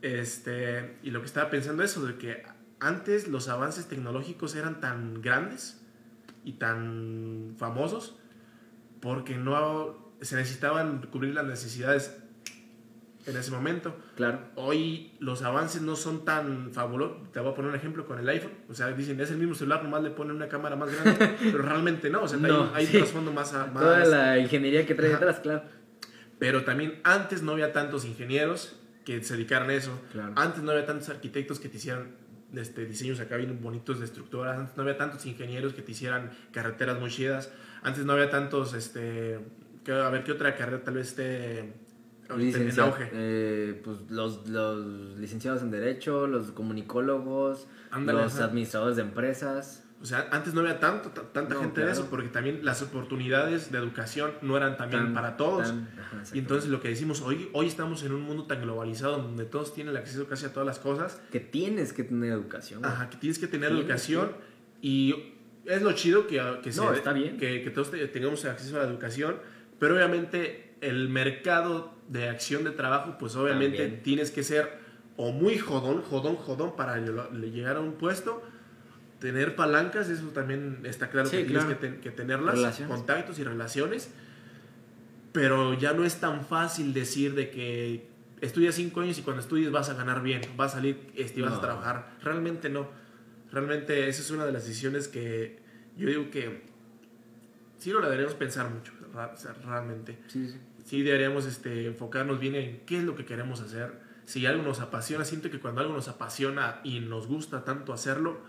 [0.00, 2.42] Este, y lo que estaba pensando es eso, de que
[2.80, 5.80] antes los avances tecnológicos eran tan grandes
[6.44, 8.16] y tan famosos
[9.02, 12.16] porque no se necesitaban cubrir las necesidades
[13.26, 13.94] en ese momento.
[14.16, 14.40] Claro.
[14.56, 17.30] Hoy los avances no son tan fabulosos.
[17.32, 18.52] Te voy a poner un ejemplo con el iPhone.
[18.70, 21.58] O sea, dicen, es el mismo celular, nomás le ponen una cámara más grande, pero
[21.58, 22.22] realmente no.
[22.22, 22.96] O sea, No, hay, hay sí.
[22.96, 23.52] un trasfondo más...
[23.54, 25.18] a- más Toda la ingeniería que trae Ajá.
[25.18, 25.62] detrás, claro.
[26.38, 30.00] Pero también antes no había tantos ingenieros que se dedicaran a eso.
[30.12, 30.32] Claro.
[30.36, 32.16] Antes no había tantos arquitectos que te hicieran
[32.56, 34.58] este, diseños acá bien bonitos de estructuras.
[34.58, 37.50] Antes no había tantos ingenieros que te hicieran carreteras muy chidas.
[37.82, 39.38] Antes no había tantos, este,
[39.84, 41.72] que- a ver, ¿qué otra carrera tal vez esté
[42.28, 43.08] en auge?
[43.12, 47.66] eh, pues los, los licenciados en Derecho, los comunicólogos,
[48.24, 48.44] los ajá.
[48.44, 49.81] administradores de empresas.
[50.02, 52.00] O sea, antes no había tanto, ta- tanta No, gente de claro.
[52.00, 55.68] eso, porque también las oportunidades de educación no eran también tan- para todos.
[55.68, 59.18] tan- ajá, y entonces lo que decimos, hoy, hoy estamos en un mundo tan globalizado
[59.18, 61.20] donde todos tienen acceso casi a todas las cosas.
[61.30, 62.84] que tienes que tener educación.
[62.84, 64.32] Ajá, que tienes que tener Tienes, educación
[64.80, 65.14] y
[65.66, 67.36] es lo chido que, que, No, está bien.
[67.36, 69.36] que, que todos te- tengamos acceso a la educación,
[69.78, 74.02] pero obviamente el mercado de acción de trabajo, pues obviamente También.
[74.02, 74.80] tienes que ser
[75.16, 78.42] o muy jodón, jodón, jodón para llegar a un puesto,
[79.22, 81.80] tener palancas, eso también está claro Sí, que tienes claro.
[81.80, 82.96] que, ten- que tenerlas, Relaciones.
[82.96, 84.10] contactos y relaciones,
[85.32, 88.06] pero ya no es tan fácil decir de que
[88.40, 91.42] estudias cinco años y cuando estudies vas a ganar bien, vas a salir este, y
[91.42, 91.58] vas No.
[91.58, 92.16] a trabajar.
[92.22, 92.88] Realmente no.
[93.52, 95.60] Realmente esa es una de las decisiones que
[95.96, 96.62] yo digo que
[97.78, 98.92] sí lo deberíamos pensar mucho,
[99.64, 100.18] realmente.
[100.26, 100.58] Sí, sí.
[100.84, 104.00] Sí deberíamos este, enfocarnos bien en qué es lo que queremos hacer.
[104.24, 108.40] Si algo nos apasiona, siento que cuando algo nos apasiona y nos gusta tanto hacerlo,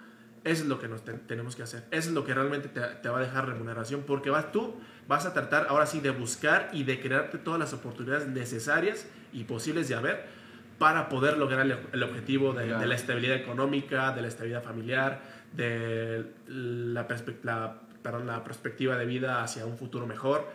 [0.43, 1.83] eso es lo que nos te- tenemos que hacer.
[1.91, 4.75] Eso es lo que realmente te, te va a dejar remuneración, porque vas, tú
[5.07, 9.43] vas a tratar ahora sí de buscar y de crearte todas las oportunidades necesarias y
[9.45, 10.25] posibles de haber
[10.79, 12.81] para poder lograr el, el objetivo de, Claro.
[12.81, 15.21] de la estabilidad económica, de la estabilidad familiar,
[15.53, 17.07] de la,
[17.43, 20.45] la- perdón, la perspectiva de vida hacia un futuro mejor.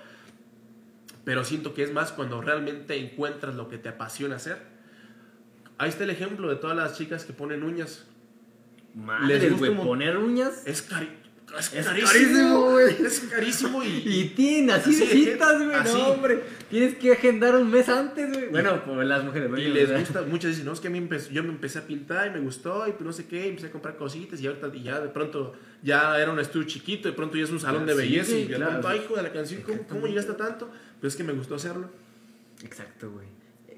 [1.24, 4.58] Pero siento que es más cuando realmente encuentras lo que te apasiona hacer.
[5.78, 8.06] Ahí está el ejemplo de todas las chicas que ponen uñas.
[8.94, 10.66] Madre, güey, poner uñas.
[10.66, 11.08] Es, cari-
[11.58, 12.94] es carísimo, güey.
[13.06, 15.76] Es carísimo y, Y tienen así de citas, güey.
[15.84, 16.42] No, hombre.
[16.68, 18.48] Tienes que agendar un mes antes, güey.
[18.50, 19.66] Bueno, por las mujeres, güey.
[19.66, 20.22] y les gusta.
[20.22, 22.86] Muchas dicen, no, es que a mí yo me empecé a pintar y me gustó
[22.86, 25.08] y pues no sé qué, y empecé a comprar cositas y ahorita y ya de
[25.08, 28.36] pronto ya era un estudio chiquito, de pronto ya es un salón de Sí, belleza
[28.36, 28.72] y de claro.
[28.72, 30.70] pronto, ay, hijo de la canción, ¿cómo, cómo llegaste a tanto?
[31.00, 31.88] Pues es que me gustó hacerlo.
[32.62, 33.26] Exacto, güey.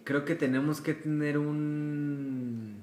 [0.02, 2.80] Creo que tenemos que tener un.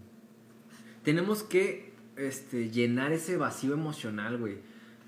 [1.03, 1.86] Tenemos que
[2.17, 4.57] este, llenar ese vacío emocional, güey.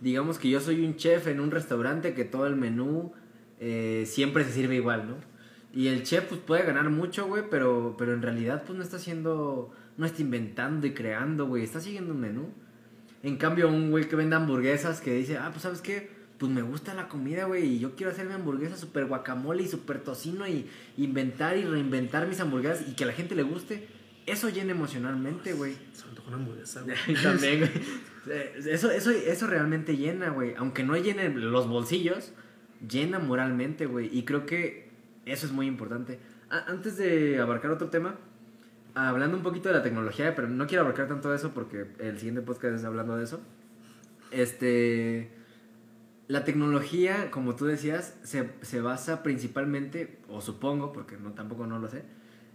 [0.01, 3.11] Digamos que yo soy un chef en un restaurante que todo el menú
[3.59, 5.15] eh, siempre se sirve igual, ¿no?
[5.73, 8.97] Y el chef pues puede ganar mucho, güey, pero, pero en realidad pues no está
[8.97, 12.49] haciendo, no está inventando y creando, güey, está siguiendo un menú.
[13.21, 16.61] En cambio, un güey que vende hamburguesas que dice, ah, pues sabes qué, pues me
[16.61, 20.47] gusta la comida, güey, y yo quiero hacer mi hamburguesa super guacamole y super tocino
[20.47, 23.87] y inventar y reinventar mis hamburguesas y que a la gente le guste.
[24.29, 25.75] Eso llena emocionalmente, güey.
[25.93, 26.95] Se me una hamburguesa, güey.
[27.23, 27.71] También, güey.
[28.27, 30.53] Eh, Eso, eso, eso realmente llena, güey.
[30.55, 32.33] Aunque no llene los bolsillos,
[32.87, 34.15] llena moralmente, güey.
[34.15, 34.91] Y creo que
[35.25, 36.19] eso es muy importante.
[36.49, 38.17] Antes de abarcar otro tema,
[38.93, 42.17] hablando un poquito de la tecnología, pero no quiero abarcar tanto de eso porque el
[42.17, 43.41] siguiente podcast es hablando de eso.
[44.31, 45.31] Este.
[46.27, 51.79] La tecnología, como tú decías, se, se basa principalmente, o supongo, porque no, tampoco no
[51.79, 52.03] lo sé,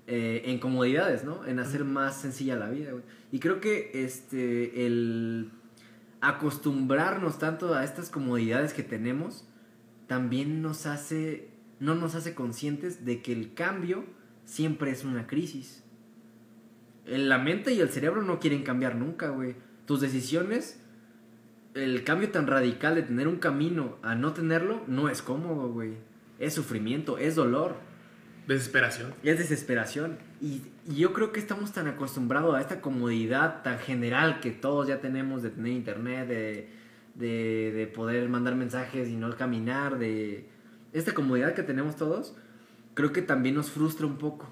[0.06, 1.44] eh, en comodidades, ¿no?
[1.44, 3.04] En hacer más sencilla la vida, güey.
[3.32, 5.50] Y creo que este, el
[6.24, 9.46] acostumbrarnos tanto a estas comodidades que tenemos,
[10.06, 11.50] también nos hace,
[11.80, 14.04] no nos hace conscientes de que el cambio
[14.44, 15.84] siempre es una crisis.
[17.06, 19.56] La mente y el cerebro no quieren cambiar nunca, güey.
[19.86, 20.80] Tus decisiones,
[21.74, 25.92] el cambio tan radical de tener un camino a no tenerlo, no es cómodo, güey.
[26.38, 27.76] Es sufrimiento, es dolor.
[28.46, 29.14] Desesperación.
[29.22, 30.18] Es desesperación.
[30.40, 35.00] Y, yo creo que estamos tan acostumbrados a esta comodidad tan general que todos ya
[35.00, 36.68] tenemos de tener internet, de,
[37.14, 40.46] de, de poder mandar mensajes y no caminar, de
[40.92, 42.36] esta comodidad que tenemos todos,
[42.92, 44.50] creo que también nos frustra un poco.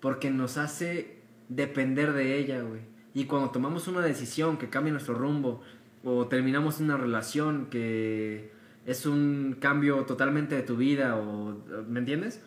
[0.00, 1.18] Porque nos hace
[1.48, 2.82] depender de ella, güey.
[3.14, 5.62] Y cuando tomamos una decisión que cambia nuestro rumbo,
[6.04, 8.52] o terminamos una relación que
[8.86, 11.56] es un cambio totalmente de tu vida, o,
[11.88, 12.42] ¿me entiendes?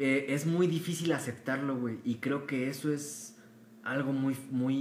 [0.00, 1.98] Eh, es muy difícil aceptarlo, güey.
[2.04, 3.36] Y creo que eso es
[3.84, 4.74] algo muy, muy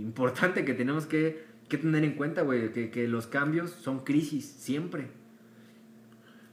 [0.00, 2.72] importante que tenemos que, que tener en cuenta, güey.
[2.72, 5.08] Que, que los cambios son crisis, siempre.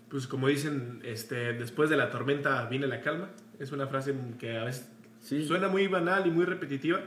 [0.10, 3.30] Pues como dicen, este, después de la tormenta viene la calma.
[3.60, 4.90] Es una frase que a veces
[5.22, 5.46] Sí.
[5.46, 7.00] suena muy banal y muy repetitiva,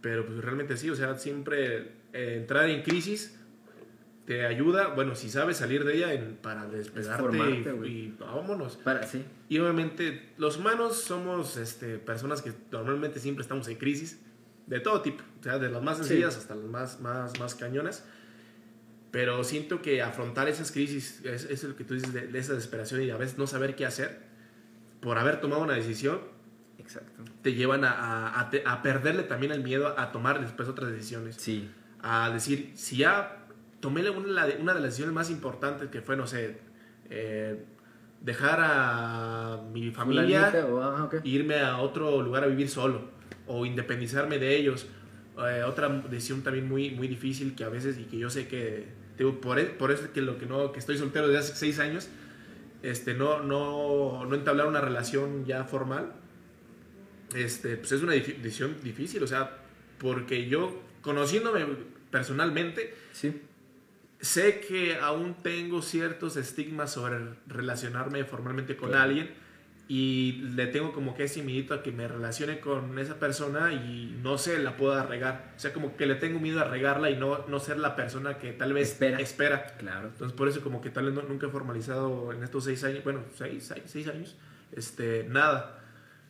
[0.00, 3.38] pero pues realmente sí, o sea, siempre eh, entrar en crisis
[4.32, 8.76] te ayuda, bueno, si sabes salir de ella en- para despegarte formarte, y, y vámonos.
[8.78, 9.24] Para, sí.
[9.48, 14.20] Y obviamente los humanos somos este, personas que normalmente siempre estamos en crisis,
[14.66, 18.04] de todo tipo, o sea, de las más sencillas hasta las más, más, más cañonas.
[19.10, 22.54] Pero siento que afrontar esas crisis, es, es lo que tú dices, de, de esa
[22.54, 24.20] desesperación y a veces no saber qué hacer,
[25.00, 26.20] por haber tomado una decisión,
[26.78, 27.22] Exacto.
[27.42, 30.90] te llevan a, a- a te- a perderle también el miedo a tomar después otras
[30.92, 31.36] decisiones.
[31.36, 31.70] Sí.
[32.00, 33.41] A decir, si ya
[33.82, 36.56] tomé una, de las decisiones más importantes que fue, no sé,
[37.10, 37.62] eh,
[38.22, 41.14] dejar a mi familia Fulanita, o- ah, ok.
[41.14, 43.10] e irme a otro lugar a vivir solo
[43.46, 44.86] o independizarme de ellos.
[45.46, 48.86] Eh, otra decisión también muy, muy difícil que a veces y que yo sé que
[49.18, 51.78] digo, por, e- por eso que lo que no que estoy soltero desde hace seis
[51.78, 52.08] años
[52.82, 56.12] este no no no entablar una relación ya formal
[57.34, 59.58] este pues es una decisión difícil o sea
[59.98, 61.64] porque yo conociéndome
[62.10, 63.40] personalmente Sí.
[64.22, 69.04] Sé que aún tengo ciertos estigmas sobre relacionarme formalmente con Claro.
[69.04, 69.30] alguien
[69.88, 74.16] y le tengo como que ese miedito a que me relacione con esa persona y
[74.22, 75.52] no sé, la pueda regar.
[75.56, 78.38] O sea, como que le tengo miedo a regarla y no, no ser la persona
[78.38, 79.18] que tal vez Espera.
[79.20, 79.66] espera.
[79.78, 80.08] Claro.
[80.08, 83.04] Entonces, por eso como que tal vez no- nunca he formalizado en estos seis años,
[83.04, 84.36] bueno, seis, seis, seis años,
[84.70, 85.80] este, nada.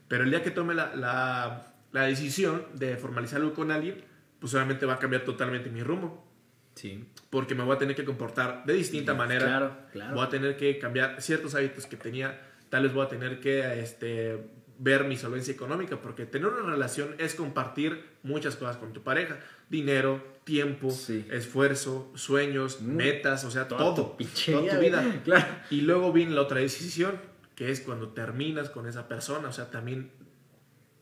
[0.09, 4.03] Pero el día que tome la, la, la decisión de formalizar algo con alguien,
[4.40, 6.26] pues obviamente va a cambiar totalmente mi rumbo
[6.75, 7.05] Sí.
[7.31, 9.47] porque me voy a tener que comportar de distinta manera.
[9.47, 10.14] Claro, claro.
[10.14, 12.41] Voy a tener que cambiar ciertos hábitos que tenía.
[12.70, 14.39] Tal vez voy a tener que este,
[14.79, 19.39] ver mi solvencia económica, porque tener una relación es compartir muchas cosas con tu pareja.
[19.68, 21.27] Dinero, tiempo, Sí.
[21.31, 22.97] esfuerzo, sueños, Mm.
[22.97, 24.16] metas, o sea, Toda todo.
[24.18, 25.20] tu toda tu vida, vida.
[25.25, 25.47] Claro.
[25.70, 27.20] Y luego viene la otra decisión,
[27.55, 29.49] que es cuando terminas con esa persona.
[29.49, 30.11] O sea, también,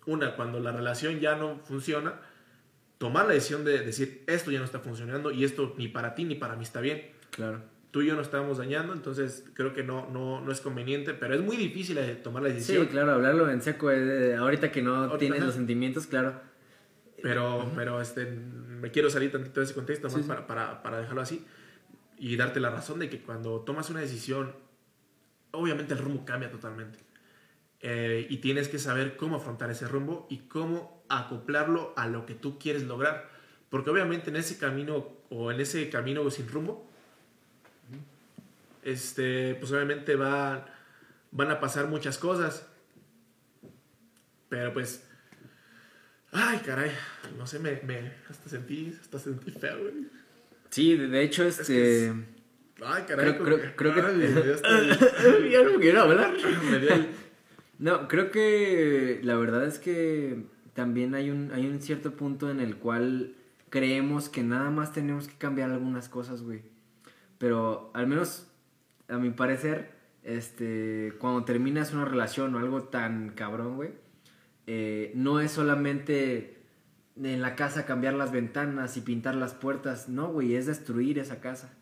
[0.07, 2.21] una, cuando la relación ya no funciona,
[3.01, 6.25] tomar la decisión de decir, esto ya no está funcionando y esto ni para ti
[6.25, 7.11] ni para mí está bien.
[7.31, 7.63] Claro.
[7.91, 11.35] Tú y yo nos estamos dañando, entonces creo que no, no, no es conveniente, pero
[11.35, 12.87] es muy difícil eh, tomar la Sí, decisión.
[12.89, 13.91] claro, hablarlo en seco.
[13.91, 15.47] eh, ahorita que no Ahorita, tienes ajá.
[15.47, 16.41] los sentimientos, claro.
[17.23, 20.29] Pero, pero este, me quiero salir tantito de ese contexto más Sí, sí.
[20.29, 21.45] Para, para, para dejarlo así
[22.19, 24.55] y darte la razón de que cuando tomas una decisión,
[25.53, 26.99] obviamente el rumbo cambia totalmente.
[27.81, 32.35] Eh, y tienes que saber cómo afrontar ese rumbo y cómo acoplarlo a lo que
[32.35, 33.29] tú quieres lograr.
[33.69, 36.89] Porque obviamente en ese camino o en ese camino sin rumbo,
[38.83, 40.67] este, pues obviamente va,
[41.31, 42.67] van a pasar muchas cosas.
[44.49, 45.05] Pero pues,
[46.33, 46.91] ay, caray,
[47.39, 49.95] no sé, me, me hasta sentí, hasta sentí feo, güey.
[50.71, 51.65] Sí, de hecho, este.
[51.65, 52.13] que es-
[52.83, 54.01] Ay, caray, Creo- creo- creo que-
[54.67, 56.35] ay, ya no quiero hablar.
[57.79, 60.45] No, creo que la verdad es que
[60.75, 63.35] también hay un, hay un cierto punto en el cual
[63.71, 66.63] creemos que nada más tenemos que cambiar algunas cosas, güey.
[67.39, 68.47] Pero al menos,
[69.09, 73.93] a mi parecer, este, cuando terminas una relación o algo tan cabrón, güey,
[74.67, 76.63] eh, no es solamente
[77.17, 81.41] en la casa cambiar las ventanas y pintar las puertas, no, güey, es destruir esa
[81.41, 81.73] casa.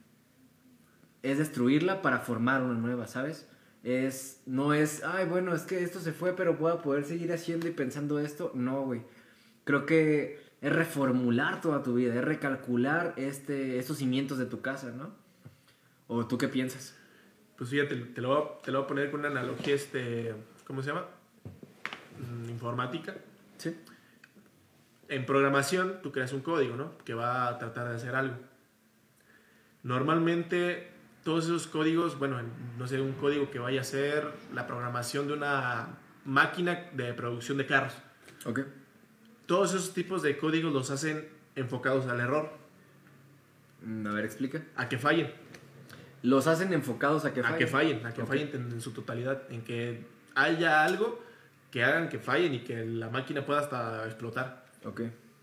[1.22, 3.48] Es destruirla para formar una nueva, ¿sabes?
[3.84, 7.32] Es, no es, ay, bueno, es que esto se fue, pero voy a poder seguir
[7.32, 8.50] haciendo y pensando esto.
[8.54, 9.02] No, güey.
[9.64, 14.90] Creo que es reformular toda tu vida, es recalcular este, estos cimientos de tu casa,
[14.90, 15.12] ¿no?
[16.08, 16.96] ¿O tú qué piensas?
[17.56, 20.34] Pues fíjate, te lo, voy a, te lo voy a poner con una analogía, este,
[20.66, 21.06] ¿cómo se llama?
[22.18, 23.14] Mm, informática.
[23.58, 23.76] Sí.
[25.08, 26.96] En programación, tú creas un código, ¿no?
[26.98, 28.36] Que va a tratar de hacer algo.
[29.82, 30.90] Normalmente,
[31.28, 32.40] todos esos códigos, bueno,
[32.78, 35.88] no sé, un código que vaya a ser la programación de una
[36.24, 37.92] máquina de producción de carros.
[38.46, 38.60] Ok.
[39.44, 42.50] Todos esos tipos de códigos los hacen enfocados al error,
[43.82, 44.62] Mm, A ver, explica.
[44.74, 45.30] a que fallen,
[46.22, 47.58] Los hacen enfocados a que a fallen.
[47.58, 48.28] que fallen, a que Ok.
[48.28, 50.04] fallen en, en su totalidad, en que
[50.34, 51.22] haya algo
[51.70, 54.64] que hagan que fallen y que la máquina pueda hasta explotar.
[54.86, 55.02] Ok.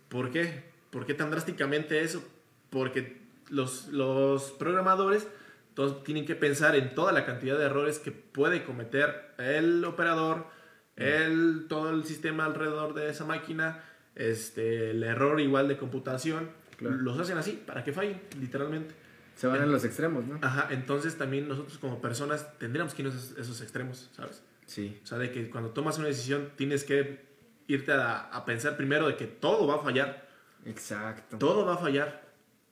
[0.10, 0.64] ¿Por qué?
[0.90, 2.24] ¿Por qué tan drásticamente eso?
[2.72, 5.28] Porque los, los programadores
[5.76, 10.48] todos tienen que pensar en toda la cantidad de errores que puede cometer el operador,
[10.96, 13.84] el, todo el sistema alrededor de esa máquina,
[14.16, 16.50] este, el error igual de computación.
[16.78, 16.96] Claro.
[16.96, 18.96] Los hacen así, para que fallen, literalmente.
[19.36, 20.40] Se van a los extremos, ¿no?
[20.42, 24.42] Ajá, entonces también nosotros como personas tendríamos que ir a esos, esos extremos, ¿sabes?
[24.66, 25.00] Sí.
[25.04, 27.26] O sea, de que cuando tomas una decisión tienes que
[27.68, 30.26] irte a, a pensar primero de que todo va a fallar.
[30.66, 31.38] Exacto.
[31.38, 32.25] Todo va a fallar.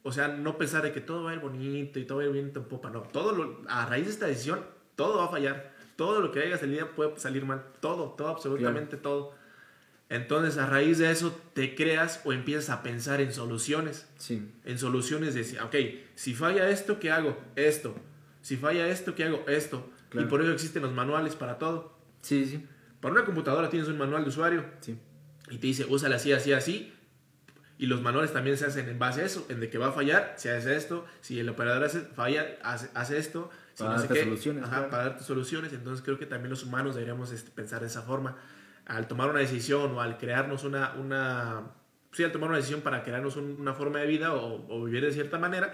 [0.03, 2.27] O sea, no pensar de que todo va a ir bonito y todo va a
[2.27, 2.89] ir bien en popa.
[2.89, 4.59] No, todo lo- a raíz de esta decisión,
[4.95, 5.73] todo va a fallar.
[5.95, 7.63] Todo lo que haya salido puede salir mal.
[7.79, 9.33] Todo, todo, absolutamente todo.
[10.09, 14.07] Entonces, a raíz de eso, te creas o empiezas a pensar en soluciones.
[14.17, 14.51] Sí.
[14.65, 15.75] En soluciones de, ok,
[16.15, 17.37] si falla esto, ¿qué hago?
[17.55, 17.95] Esto.
[18.41, 19.43] Si falla esto, ¿qué hago?
[19.47, 19.89] Esto.
[20.09, 20.27] Claro.
[20.27, 21.97] Y por eso existen los manuales para todo.
[22.21, 22.63] Sí, sí.
[22.99, 24.97] Para una computadora tienes un manual de usuario Sí.
[25.49, 26.93] y te dice, úsala así, así, así.
[27.77, 29.91] Y los manuales también se hacen en base a eso, en de que va a
[29.91, 34.01] fallar, se hace esto, si el operador hace, falla, hace, hace esto, si Para no
[34.01, 34.89] sé darte qué, soluciones, ajá, claro.
[34.91, 35.73] para darte soluciones.
[35.73, 38.37] Entonces creo que también los humanos deberíamos este, pensar de esa forma.
[38.85, 41.63] Al tomar una decisión o al crearnos una, una
[42.11, 45.03] sí, al tomar una decisión para crearnos un- una forma de vida o, o vivir
[45.03, 45.73] de cierta manera,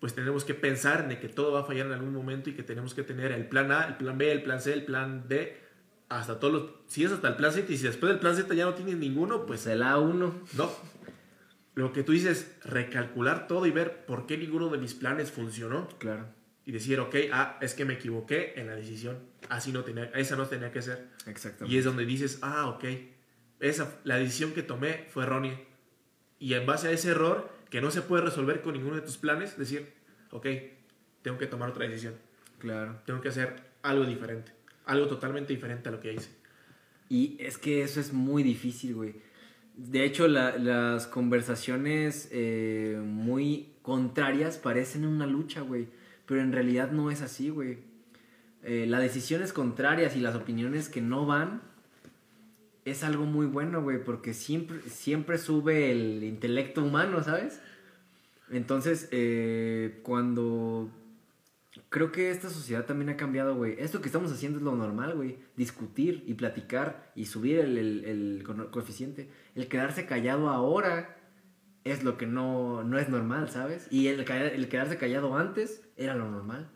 [0.00, 2.54] pues tenemos que pensar en de que todo va a fallar en algún momento y
[2.54, 5.28] que tenemos que tener el plan A, el plan B, el plan C, el plan
[5.28, 5.60] D,
[6.08, 8.54] hasta todos los, si es hasta el plan Z y si después del plan Z
[8.54, 10.32] ya no tienes ninguno, pues Pues el A1.
[10.56, 10.94] no.
[11.74, 15.88] Lo que tú dices, recalcular todo y ver por qué ninguno de mis planes funcionó.
[15.98, 16.26] Claro.
[16.64, 19.18] Y decir, ok, ah, es que me equivoqué en la decisión.
[19.48, 21.08] Así no tenía, esa no tenía que ser.
[21.26, 21.74] Exactamente.
[21.74, 22.84] Y es donde dices, ah, ok,
[23.60, 25.60] esa, la decisión que tomé fue errónea.
[26.38, 29.18] Y en base a ese error, que no se puede resolver con ninguno de tus
[29.18, 29.92] planes, decir,
[30.30, 30.46] ok,
[31.22, 32.14] tengo que tomar otra decisión.
[32.58, 33.00] Claro.
[33.04, 34.52] Tengo que hacer algo diferente.
[34.86, 36.30] Algo totalmente diferente a lo que hice.
[37.08, 39.14] Y es que eso es muy difícil, güey.
[39.76, 45.88] De hecho, la- las conversaciones eh, muy contrarias parecen una lucha, güey.
[46.26, 47.78] Pero en realidad no es así, güey.
[48.62, 51.60] Eh, las decisiones contrarias y las opiniones que no van
[52.84, 54.02] es algo muy bueno, güey.
[54.02, 57.60] Porque siempre, siempre sube el intelecto humano, ¿sabes?
[58.50, 60.88] Entonces, eh, cuando
[61.94, 63.76] Creo que esta sociedad también ha cambiado, güey.
[63.78, 65.38] Esto que estamos haciendo es lo normal, güey.
[65.56, 69.30] Discutir y platicar y subir el, el- el co- coeficiente.
[69.54, 71.16] El quedarse callado ahora
[71.84, 73.86] es lo que no, no es normal, ¿sabes?
[73.92, 76.68] Y el, el quedarse callado antes era lo normal.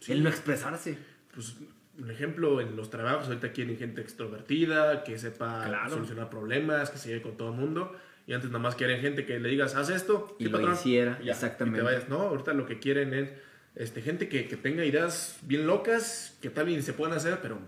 [0.00, 0.12] Sí.
[0.12, 0.98] El no expresarse.
[1.34, 1.56] pues,
[1.98, 5.90] un ejemplo, en los trabajos ahorita quieren gente extrovertida, que sepa Claro.
[5.94, 7.96] solucionar problemas, que se lleve con todo el mundo.
[8.26, 11.18] Y antes nada más quieren gente que le digas, haz esto, Y sí, lo hiciera,
[11.22, 11.78] y ya, exactamente.
[11.78, 12.08] Y te vayas.
[12.10, 13.30] No, ahorita lo que quieren es
[13.78, 17.58] este, gente que, que tenga ideas bien locas, que tal vez se puedan hacer, pero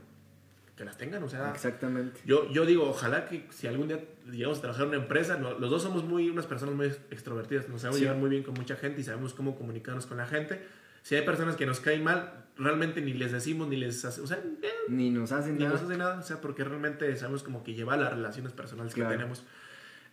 [0.76, 1.22] que las tengan.
[1.22, 2.20] O sea, Exactamente.
[2.26, 4.00] yo, yo digo, ojalá que si algún día
[4.30, 7.68] llegamos a trabajar en una empresa, no- los dos somos muy, unas personas muy extrovertidas,
[7.68, 8.04] nos sabemos Sí.
[8.04, 10.60] llevar muy bien con mucha gente y sabemos cómo comunicarnos con la gente.
[11.02, 14.26] Si hay personas que nos caen mal, realmente ni les decimos, ni les hace, o
[14.26, 15.74] sea, eh, Ni nos hacen ni nada.
[15.74, 19.10] nos hace nada, o sea, porque realmente sabemos como que lleva las relaciones personales Claro.
[19.10, 19.44] que tenemos.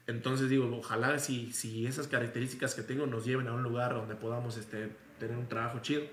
[0.08, 4.16] Entonces digo, ojalá si, si esas características que tengo nos lleven a un lugar donde
[4.16, 4.90] podamos este,
[5.20, 6.04] tener un trabajo chido.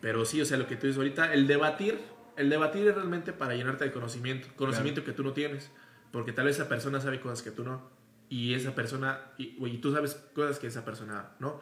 [0.00, 1.98] Pero sí, o sea, lo que tú dices ahorita, el debatir,
[2.36, 5.70] el debatir es realmente para llenarte de conocimiento, conocimiento que tú no tienes,
[6.12, 7.82] porque tal vez esa persona sabe cosas que tú no,
[8.28, 11.60] y esa persona, y, y tú sabes cosas que esa persona no.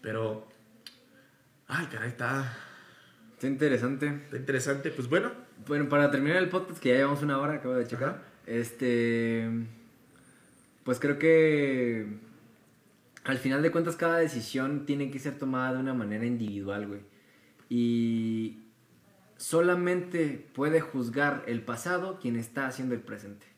[0.00, 0.48] Pero,
[1.68, 2.56] ay, caray, está,
[3.34, 4.06] Está interesante.
[4.06, 4.90] está interesante.
[4.90, 5.30] Pues bueno,
[5.66, 8.08] Bueno, para terminar el podcast, que ya llevamos una hora, acabo de checar.
[8.08, 8.22] Ajá.
[8.46, 9.48] Este.
[10.84, 12.06] Pues creo que.
[13.24, 17.00] Al final de cuentas, cada decisión tiene que ser tomada de una manera individual, güey.
[17.68, 18.60] Y.
[19.36, 23.53] Solamente puede juzgar el pasado quien está haciendo el presente.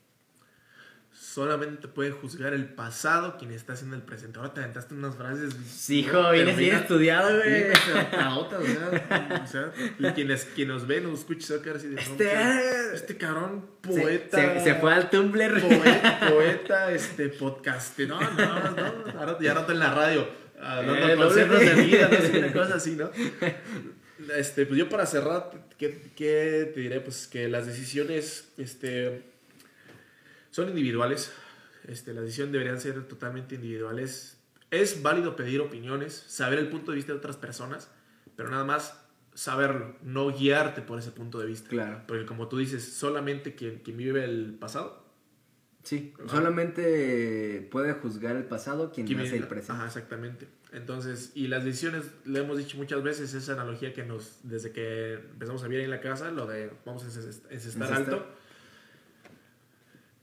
[1.19, 4.39] Solamente puede juzgar el pasado quien está haciendo el presente.
[4.39, 5.55] Ahora te aventaste unas frases.
[5.67, 7.71] Sí, hijo, vienes bien estudiado, güey.
[7.71, 12.01] O sea, o o y quienes, quien nos ve, nos escucha, quedar así de, no,
[12.01, 14.59] Este- pues, este cabrón, poeta.
[14.59, 15.61] Se, se fue al Tumblr.
[15.61, 17.97] Poeta, poeta, este, podcast.
[17.99, 20.27] No, no, no, ahora ya rato en la radio.
[20.59, 23.11] Ah, dando Eh, consejos de vida, no sé, una cosa así, ¿no?
[24.35, 26.99] Este, pues yo para cerrar, ¿qué, qué te diré?
[26.99, 29.23] Pues que las decisiones este,
[30.51, 31.31] son individuales.
[31.85, 34.37] Este, las decisiones deberían ser totalmente individuales.
[34.71, 37.89] Es válido pedir opiniones, saber el punto de vista de otras personas,
[38.35, 39.01] pero nada más
[39.33, 41.69] saberlo, no guiarte por ese punto de vista.
[41.69, 42.01] Claro.
[42.07, 45.05] Porque como tú dices, solamente quien, quien vive el pasado,
[45.83, 49.71] Sí, solamente puede juzgar el pasado quien quien hace vive- el presente.
[49.73, 50.47] Ajá, exactamente.
[50.73, 55.13] Entonces, y las decisiones, le hemos dicho muchas veces, esa analogía que nos, desde que
[55.13, 57.93] empezamos a vivir en la casa, lo de vamos a encest- encestar Encestar.
[57.95, 58.27] alto,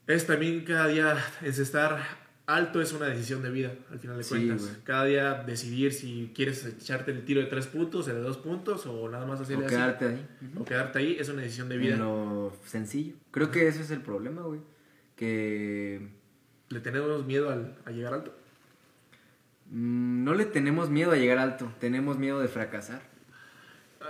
[0.06, 4.78] es también cada día encestar alto es una decisión de vida, al final de cuentas.
[4.84, 8.84] Cada día decidir si quieres echarte el tiro de tres puntos, el de dos puntos,
[8.86, 10.26] o nada más O hacerle así, quedarte ahí.
[10.58, 11.94] o quedarte ahí, es una decisión de vida.
[11.94, 13.14] En lo sencillo.
[13.30, 14.60] Creo que ese es el problema, güey.
[15.16, 16.08] Que
[16.68, 18.34] Le tenemos miedo al, a llegar alto.
[19.70, 23.02] mm, no le tenemos miedo a llegar alto, tenemos miedo de fracasar.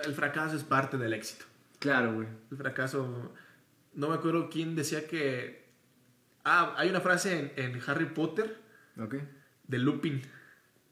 [0.04, 1.44] El fracaso es parte del éxito.
[1.78, 2.26] Claro, güey.
[2.50, 3.32] El fracaso.
[3.94, 5.63] No me acuerdo quién decía que.
[6.44, 8.56] Ah, hay una frase en, en Harry Potter
[9.00, 9.14] Ok.
[9.66, 10.22] de Lupin.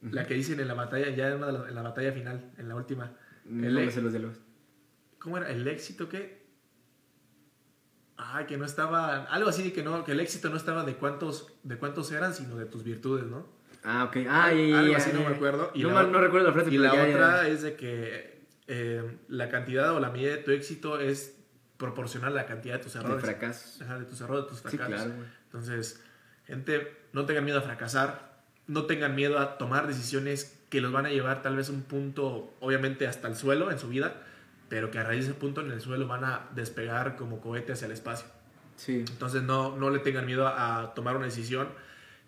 [0.01, 2.69] La que dicen en la batalla, ya en, de la, en la batalla final, en
[2.69, 3.13] la última.
[3.45, 4.41] No El me e- sé los.
[5.21, 5.49] ¿Cómo era?
[5.51, 6.43] ¿El éxito qué?
[8.17, 9.25] Ah, que no estaba.
[9.25, 12.35] Algo así de que no, que el éxito no estaba de cuántos, de cuántos eran,
[12.35, 13.47] sino de tus virtudes, ¿no?
[13.85, 14.17] Ah, ok.
[14.29, 15.71] Ah, Algo así, no me acuerdo.
[15.75, 17.49] Y no, la no recuerdo la frase, Y la ya, otra ya.
[17.49, 21.39] es de que eh, la cantidad o la medida de tu éxito es
[21.79, 23.25] proporcional a la cantidad de tus De errores.
[23.25, 23.83] fracasos.
[23.83, 24.95] Ajá, de tus errores, de tus Sí, fracasos.
[25.07, 25.29] claro, güey.
[25.53, 26.03] Entonces,
[26.47, 31.05] gente, no tengan miedo a fracasar, no tengan miedo a tomar decisiones que los van
[31.05, 34.23] a llevar tal vez a un punto, obviamente hasta el suelo en su vida,
[34.71, 37.73] pero que a raíz de ese punto en el suelo van a despegar como cohete
[37.73, 38.27] hacia el espacio.
[38.77, 39.05] Sí.
[39.07, 41.69] Entonces no, no le tengan miedo a, a tomar una decisión.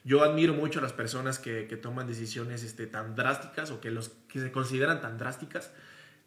[0.05, 3.91] Yo admiro mucho a las personas que, que toman decisiones este, tan drásticas o que,
[3.91, 5.73] los, que se consideran tan drásticas.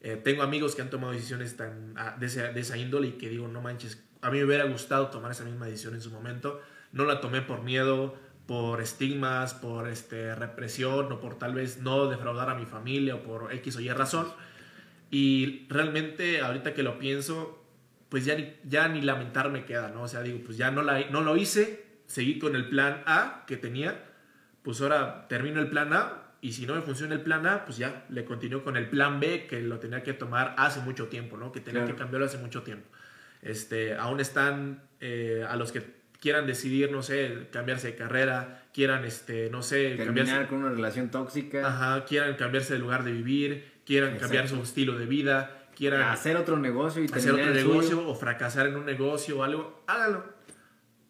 [0.01, 3.11] Eh, tengo amigos que han tomado decisiones tan, ah, de, esa, de esa índole y
[3.13, 6.09] que digo, no manches, a mí me hubiera gustado tomar esa misma decisión en su
[6.09, 6.61] momento.
[6.91, 8.15] No la tomé por miedo,
[8.45, 13.21] por estigmas, por este, represión o por tal vez no defraudar a mi familia o
[13.23, 14.27] por X o Y razón.
[15.09, 17.63] Y realmente ahorita que lo pienso,
[18.09, 20.03] pues ya ni, ya ni lamentar me queda, ¿no?
[20.03, 23.43] O sea, digo, pues ya no, la, no lo hice, seguí con el plan A
[23.47, 24.03] que tenía,
[24.63, 27.77] pues ahora termino el plan A y si no me funciona el plan A, pues
[27.77, 31.37] ya le continúo con el plan B que lo tenía que tomar hace mucho tiempo,
[31.37, 31.51] ¿no?
[31.51, 31.95] Que tenía Claro.
[31.95, 32.87] que cambiarlo hace mucho tiempo.
[33.41, 35.81] Este, aún están eh, a los que
[36.19, 40.69] quieran decidir, no sé, cambiarse de carrera, quieran, este, no sé, Terminar cambiarse, con una
[40.71, 41.67] relación tóxica.
[41.67, 44.23] ajá, quieran cambiarse de lugar de vivir, quieran Exacto.
[44.25, 47.67] cambiar su estilo de vida, quieran Hacer otro negocio y hacer otro el suyo.
[47.69, 50.35] negocio o fracasar en un negocio o algo, hágalo.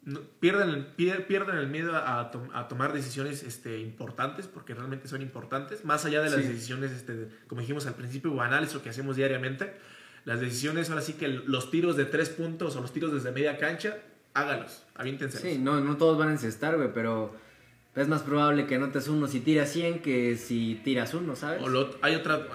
[0.03, 4.73] No, pierdan, el, pier- pierdan el miedo a, to- a tomar decisiones este, importantes, porque
[4.73, 6.47] realmente son importantes, más allá de las Sí.
[6.47, 9.73] decisiones, este, como dijimos al principio, banales o que hacemos diariamente.
[10.23, 13.57] Las decisiones, ahora sí que los tiros de tres puntos o los tiros desde media
[13.57, 13.97] cancha,
[14.39, 15.39] hágalos, aviéntense.
[15.39, 17.35] Sí, no, no todos van a encestar, güey, pero
[17.95, 21.61] es más probable que anotes uno si tiras 100 que si tiras uno, ¿sabes?
[21.63, 22.47] O lo- hay otra,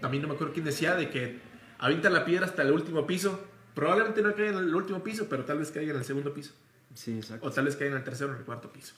[0.00, 1.40] también no me acuerdo quién decía, de que
[1.78, 3.40] avienta la piedra hasta el último piso.
[3.74, 6.52] Probablemente no caiga en el último piso, pero tal vez caiga en el segundo piso.
[6.94, 7.46] Sí, exacto.
[7.46, 8.94] O tal vez caiga en el tercero o en el cuarto piso.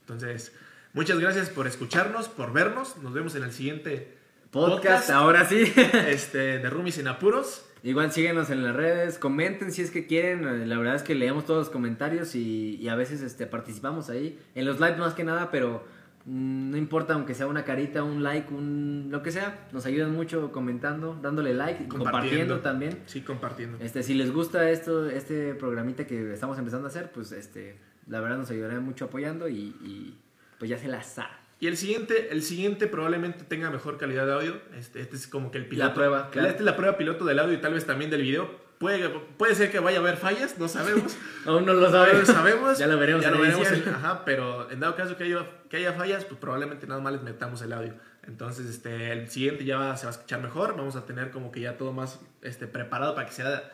[0.00, 0.52] Entonces,
[0.92, 2.96] muchas gracias por escucharnos, por vernos.
[2.98, 4.18] Nos vemos en el siguiente
[4.50, 5.72] Podcast, ahora sí.
[6.08, 7.64] este, de Rumis en Apuros.
[7.82, 11.14] Igual síguenos en las redes, comenten si es que quieren, eh, la verdad es que
[11.14, 15.14] leemos todos los comentarios y, y a veces este, participamos ahí, en los lives más
[15.14, 15.84] que nada, pero
[16.24, 20.12] mm, no importa aunque sea una carita, un like, un lo que sea, nos ayudan
[20.12, 22.98] mucho comentando, dándole like, compartiendo, también.
[23.06, 23.78] Sí, compartiendo.
[23.80, 28.20] Este, si les gusta esto, este programita que estamos empezando a hacer, pues este, la
[28.20, 30.18] verdad nos ayudará mucho apoyando y, y,
[30.58, 31.47] pues ya se la sabe.
[31.60, 34.60] Y el siguiente, el siguiente probablemente tenga mejor calidad de audio.
[34.76, 35.88] Este, este es como que el piloto.
[35.88, 36.48] La prueba, claro.
[36.48, 38.68] Esta es la prueba piloto del audio y tal vez también del video.
[38.78, 41.16] Puede, puede ser que vaya a haber fallas, no sabemos.
[41.46, 42.26] Aún no lo No lo sabemos.
[42.28, 42.78] sabemos.
[42.78, 43.24] ya lo veremos.
[43.24, 43.66] Ya lo veremos.
[43.72, 47.12] en- ajá, pero en dado caso que haya, que haya fallas, pues probablemente nada más
[47.12, 47.94] les metamos el audio.
[48.28, 50.76] Entonces, este, el siguiente ya va- se va a escuchar mejor.
[50.76, 53.72] Vamos a tener como que ya todo más este, preparado para que sea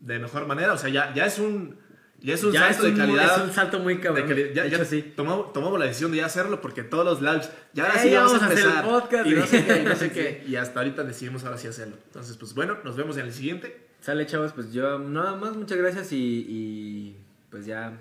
[0.00, 0.72] de mejor manera.
[0.72, 1.78] O sea, ya, ya es un,
[2.20, 3.36] ya es un Ya salto es un, de calidad.
[3.38, 4.28] es un salto muy de cabrón.
[4.28, 5.12] cali- ya, De ya hecho, sí.
[5.16, 8.34] tomamos, tomamos la decisión de ya hacerlo porque todos los lives ya ahora sí vamos
[8.34, 9.26] a vamos a hacer el podcast.
[9.26, 11.96] y no sé qué y no sé qué y hasta ahorita decidimos ahora sí hacerlo
[12.06, 15.76] entonces pues bueno nos vemos en el siguiente Sale, chavos, pues yo nada más, muchas
[15.76, 17.16] gracias y, y,
[17.50, 17.98] pues ya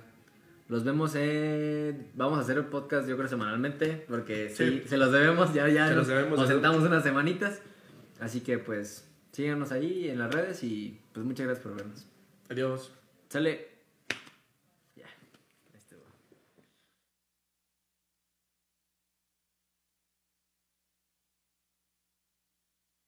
[0.69, 1.13] los vemos.
[1.15, 4.83] eh, vamos a hacer el podcast, yo creo, semanalmente, porque sí, Sí.
[4.89, 7.61] se los debemos, ya, ya Se nos, los debemos, nos sentamos unas semanitas.
[8.19, 12.05] Así que pues síganos ahí en las redes y pues muchas gracias por vernos.
[12.47, 12.91] adiós
[13.29, 13.66] Sale.